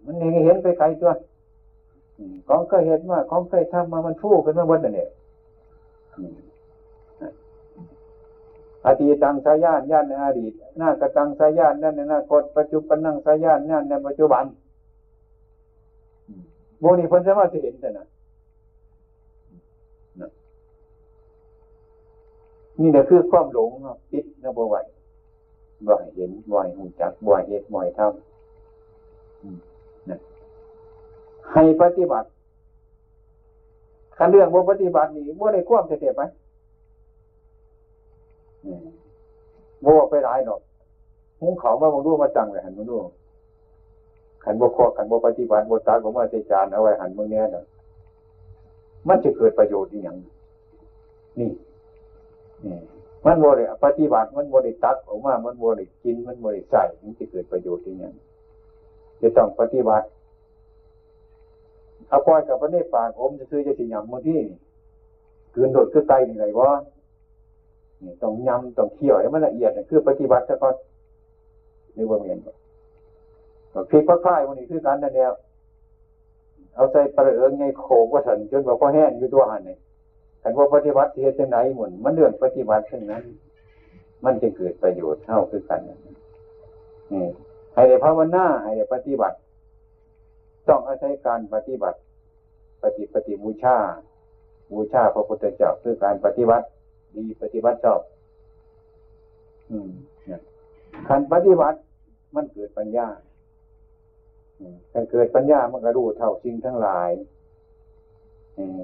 [0.05, 1.11] มันเน่งเห็นไปไกลตัว
[2.47, 5.09] ของเคยเห็นว่าของเคยทำมามันฟู่ขึ้นมาบนนั่นเนี่ย
[8.85, 14.45] อดีตังสายานญาณในอดีตหน้ากระตังสายานนั่นในอนาคตปัจจุบันนั่งสายานนั่นในปัจจุบัน
[16.79, 18.05] โมนี่พ้นสามารถจะเห็นแต่นะ
[22.81, 23.69] นี่แหละคือความหลง
[24.11, 24.75] ปิดนะบ่ไหว
[25.87, 28.11] บ่อยเห็นบ่อยหูจักบ่อยเหตุบ่อยทำ
[31.53, 32.27] ให้ปฏิบัติ
[34.17, 36.21] คันเรื่องบ่ปฏิบัตินี่บ่ได้ควบจะเสียไป
[39.81, 40.61] โง่ไปหลายหนอก
[41.41, 42.97] หุ้งเขามาบางรู้มาจังเลยหันมาดู
[44.43, 47.65] ขันบกคอขันบกปฏิบัติบกตาของมาเสจานเอาไว้หันมือเนี้ยนะ
[49.07, 50.31] มันจะเกิดประโยชน์อย่างนี่
[51.39, 51.49] นี่
[53.25, 58.13] มันโมเลยปฏิบัติมันโมเลยตักออกมา มันโมเลยกิน มันโมเลยใส่มันจะเกิดประโยชน์อย่าง
[59.21, 60.05] จะต้องปฏิบัติ
[62.09, 64.57] เอาปล่อยกับพระเนปานผมจะซื้อจะสิยำมือที่นี่
[65.53, 66.71] กืนโดดคือไตนี่ไรวะ
[68.03, 70.75] นี่ต้องยำต้องเคี่ยวให้มันละเอียดคือปฏิบัติซะก่อน
[71.95, 72.39] นี่ว่าเห็น
[73.89, 75.33] พริกพักพ่ายวันนี้คือการนั่นแนว
[76.75, 79.77] เอาใส่ปลาเอิงไงโขกว่าสันจนบอกว่าแห้งอยู่ตัวหันนี่
[80.43, 83.23] ขันว่าปฏิบัติเหตุไหนหมุนมันเรื่องปฏิบัติเช่นนั้น
[84.25, 87.27] มันจะเกิดประโยชน์เท่าคือกันนี่
[87.73, 89.37] ให้ได้ภาวนาให้ได้ปฏิบัติ
[90.67, 91.97] ต้องอาศัยการปฏิบัติ
[92.81, 93.77] ปฏิปฏิบูชา
[94.71, 96.65] บูชาพระพุทธเจ้าคือการปฏิบัติ
[97.15, 98.01] ดีปฏิบัติชอบ
[101.07, 101.77] ขันปฏิบัติ
[102.35, 103.07] มันเกิดปัญญา
[104.93, 107.09] ถ้าเกิดปัญญามันก็รู้เท่าสิ่งทั้งหลาย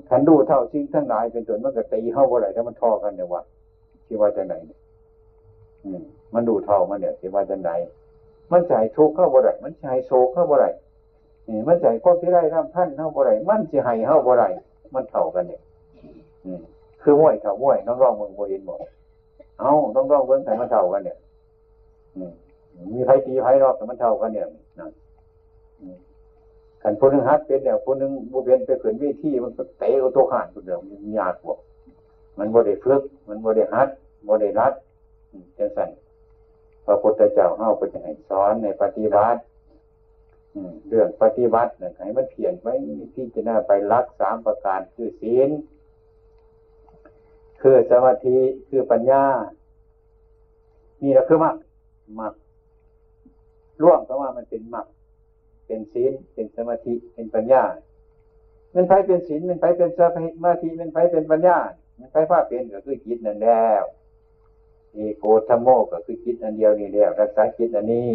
[0.10, 3.42] ขันรู้เท่าสิ่งทั้งหลายเป็นส่วนมันก็ตีเข้าอะไรถ้ามันทอกันเนี่ยว่า
[4.06, 4.80] ที่ว่าจะไหนเนี่ย
[6.34, 7.72] มันดูเท่ามันเนี่ยที่ว่าจะไหน
[8.52, 10.68] มันใส่ทุกเข้าบ่ไรมันใส่โศกเข้าบ่ไร
[11.68, 14.44] มันใส่ความที่ไรร่ำท่านเข้าบ่ไรมันจะให้เข้าบ่ไร
[14.94, 15.62] มันเท่ากันเนี่ย
[17.02, 18.78] คือม้วยเท่าม้วยน้องร้องเมืองโบเห็นบอก
[19.60, 21.18] เอาต้องร้องเมืองไทยมันเท่ากันเนี่ย
[22.94, 24.46] มีไผตีไผรอบแต่มันเท่ากันเนี่ย
[24.80, 24.92] นั่น
[26.82, 31.58] ขันผู้หนึงฮัดเป็นเนี่ยผู้หนึงบุเป็นไปขืนวิธีมันก็เตะเอาตัวขานคนเดียวมันยากกว่า
[32.38, 33.90] มันบ่ได้ฝึก มันบ่ได้ฮัด
[34.28, 34.74] บ่ได้รัด
[35.58, 35.90] จังสั่น
[36.86, 39.40] พระพุทธเจ้าเฮาก็จะให้สอนในปฏิบัติ
[40.88, 42.74] เรื่องปฏิบัติเนี่ยให้มันเพียนไว้
[43.14, 45.50] ที่จะน่าไปรักสามประการคือศีล
[47.62, 48.38] คือสมาธิ
[48.70, 49.24] คือปัญญา
[51.02, 51.56] นี่แหละคือมรรค
[52.20, 52.34] มรรค
[53.82, 54.88] ร่วมก็ว่ามันเป็นมรรค
[55.70, 57.64] เป็นศีลเป็นสมาธิเป็นปัญญา
[58.72, 60.00] เป็นไฟเป็นศีลเป็นไฟเป็นส
[60.44, 61.58] มาธิเป็นไฟเป็นปัญญา
[61.96, 63.84] เป็นไฟฟ้าเป็นก็คือจิตนั่นแล้ว
[64.94, 68.08] เอโกธรรมโมก็คือจิตอันเดียวนี่แล้วรักษาจิตอันนี้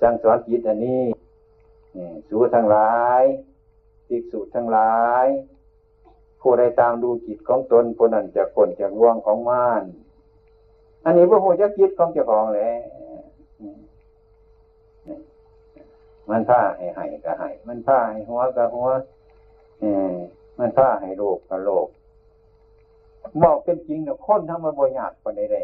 [0.00, 1.02] สั่งสอนจิตอันนี้
[1.96, 3.22] นี่สูทั้งหลาย
[4.06, 5.26] ภิกษุทั้งหลาย
[6.40, 9.82] ผู้ใดตามดูจิตของตนผู้นั้นจะพ้นจากว่วงของม่าร
[11.04, 12.70] อันนี้พระโหจักจิตของเจ้าของแหละ
[16.30, 18.88] มันผ้าให้ให้ก็ให้มันผ้าให้หัวก็หัว
[19.80, 20.14] เออ
[20.58, 21.88] มันผ้าให้โลกก็โลก
[23.42, 25.56] บอกเป็นจริงเนี่ยคนทำมันบ่ยากคนใดใด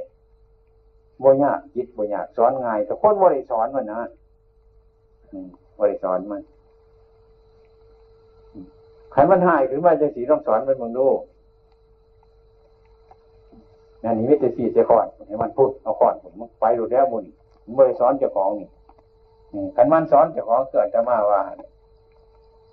[1.22, 4.00] บ่ยากจิตบ่ยากสอนง่ายแต่คนบ่ได้สอนมันนะ
[5.32, 6.42] อืมบ่ได้สอนมัน
[9.12, 11.08] ใครมันหายขึ้นมาจังสีต้องสอนมันมึงดู
[14.04, 17.24] นั่นนี่ไม่จะสี่เสียก่อนให้มันพูดเอาก่อนผมไปดูแล้วบุญ
[17.62, 18.68] ผมไม่ได้สอนเจ้าของนี่
[19.76, 21.42] ขันมันสอนเจ้าของเกิดจะมาว่า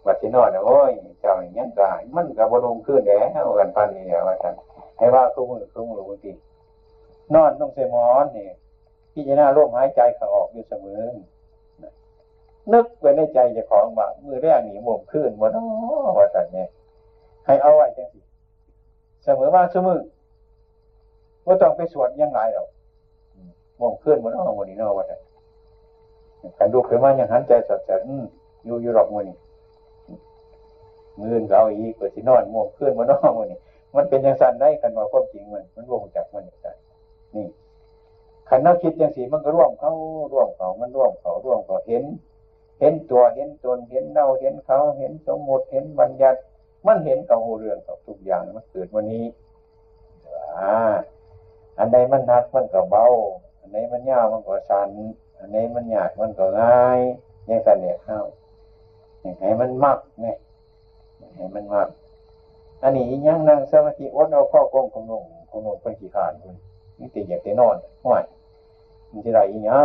[0.05, 4.55] วัดสินอนโอ้ยเจ้าอย่างนี้ก็มันกับบรมขึ้นแล้วกันพันนี่ว่าท่าน
[4.97, 6.32] ให้ว่าคู่มือคู่มือบางที
[7.34, 8.49] นอนต้องเสมอนนี่
[9.11, 11.01] พี่จะน่าร่มหายใจเขาออกอยู่เสมอ
[12.73, 15.65] นึกไว้ในใจเจ้าของว่ามือแรกหนีมุมขึ้นบนอ๋อ
[16.17, 16.67] ว่าท่านเนี่ย
[17.45, 18.19] ให้เอาไว้จังสิ
[19.23, 19.99] เสมอว่าเสมอ
[21.45, 22.67] ว่าต้องไปสวดยังไงหรอก
[23.80, 25.05] มองขึ้นมันอ้อวันนี้นอว่า
[26.57, 27.91] กันดูขึ้นมาอย่างหันใจสดใส
[28.65, 29.38] อยู่อยู่หรอกวันนี้
[31.17, 33.59] เงินเราอีกเปิดที่นอนมองขึ้นมันอ้อวันนี้
[33.95, 36.67] มันเป็นอย่างสันได้กันว่าความจริงมัน มันร่วมจากมันอย่างไร
[37.35, 37.45] นี่
[38.49, 39.91] ขันนักคิดอย่างสีมันก็ร่วมเขา
[40.33, 42.03] ร่วมเขามันร่วมเขาร่วมเขาเห็น
[42.79, 46.39] เห็นตัวเห็นตนเห็นเราเห็นเขาเห็นสมมติเห็นบัญญัติ
[46.88, 49.25] มันเห็นกับหูเรื่องกับทุกอย่างมันเกิดวันนี้
[50.27, 50.95] อ่า
[51.77, 53.05] อันใดมันหนักมันก็เบา
[53.59, 54.89] อันไหนมันยาวมันก็ชัน
[55.38, 56.99] อันไหนมันยากมันก็ง่าย
[57.49, 58.19] ยังสันเนี่ยเข้า
[59.39, 60.27] ให้มันมักไง
[61.35, 61.88] ให้มันมัก
[62.81, 66.55] อันนี้ยังนั่งสมาธิอดเอาข้อกงของนงของนงเป็นกี่ขานคุณ
[66.99, 67.75] นี่ติอยากจะนอน
[68.05, 68.23] ห่วย
[69.11, 69.81] มันจะไรอีหยั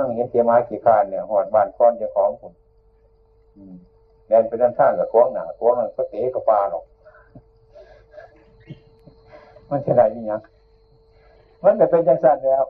[0.00, 2.52] งเห็นเตียมากี่ขานเนี่ยหอดบ้านก้อนเจ้าของคุณ
[4.26, 6.84] แดนไปด้านข้างกับก้องหนาก้องนั่นก็เตะกับปลาหรอก
[9.70, 10.40] มันจะไรอีหยัง
[11.62, 12.64] มันก็เป็นจังสันแล้ว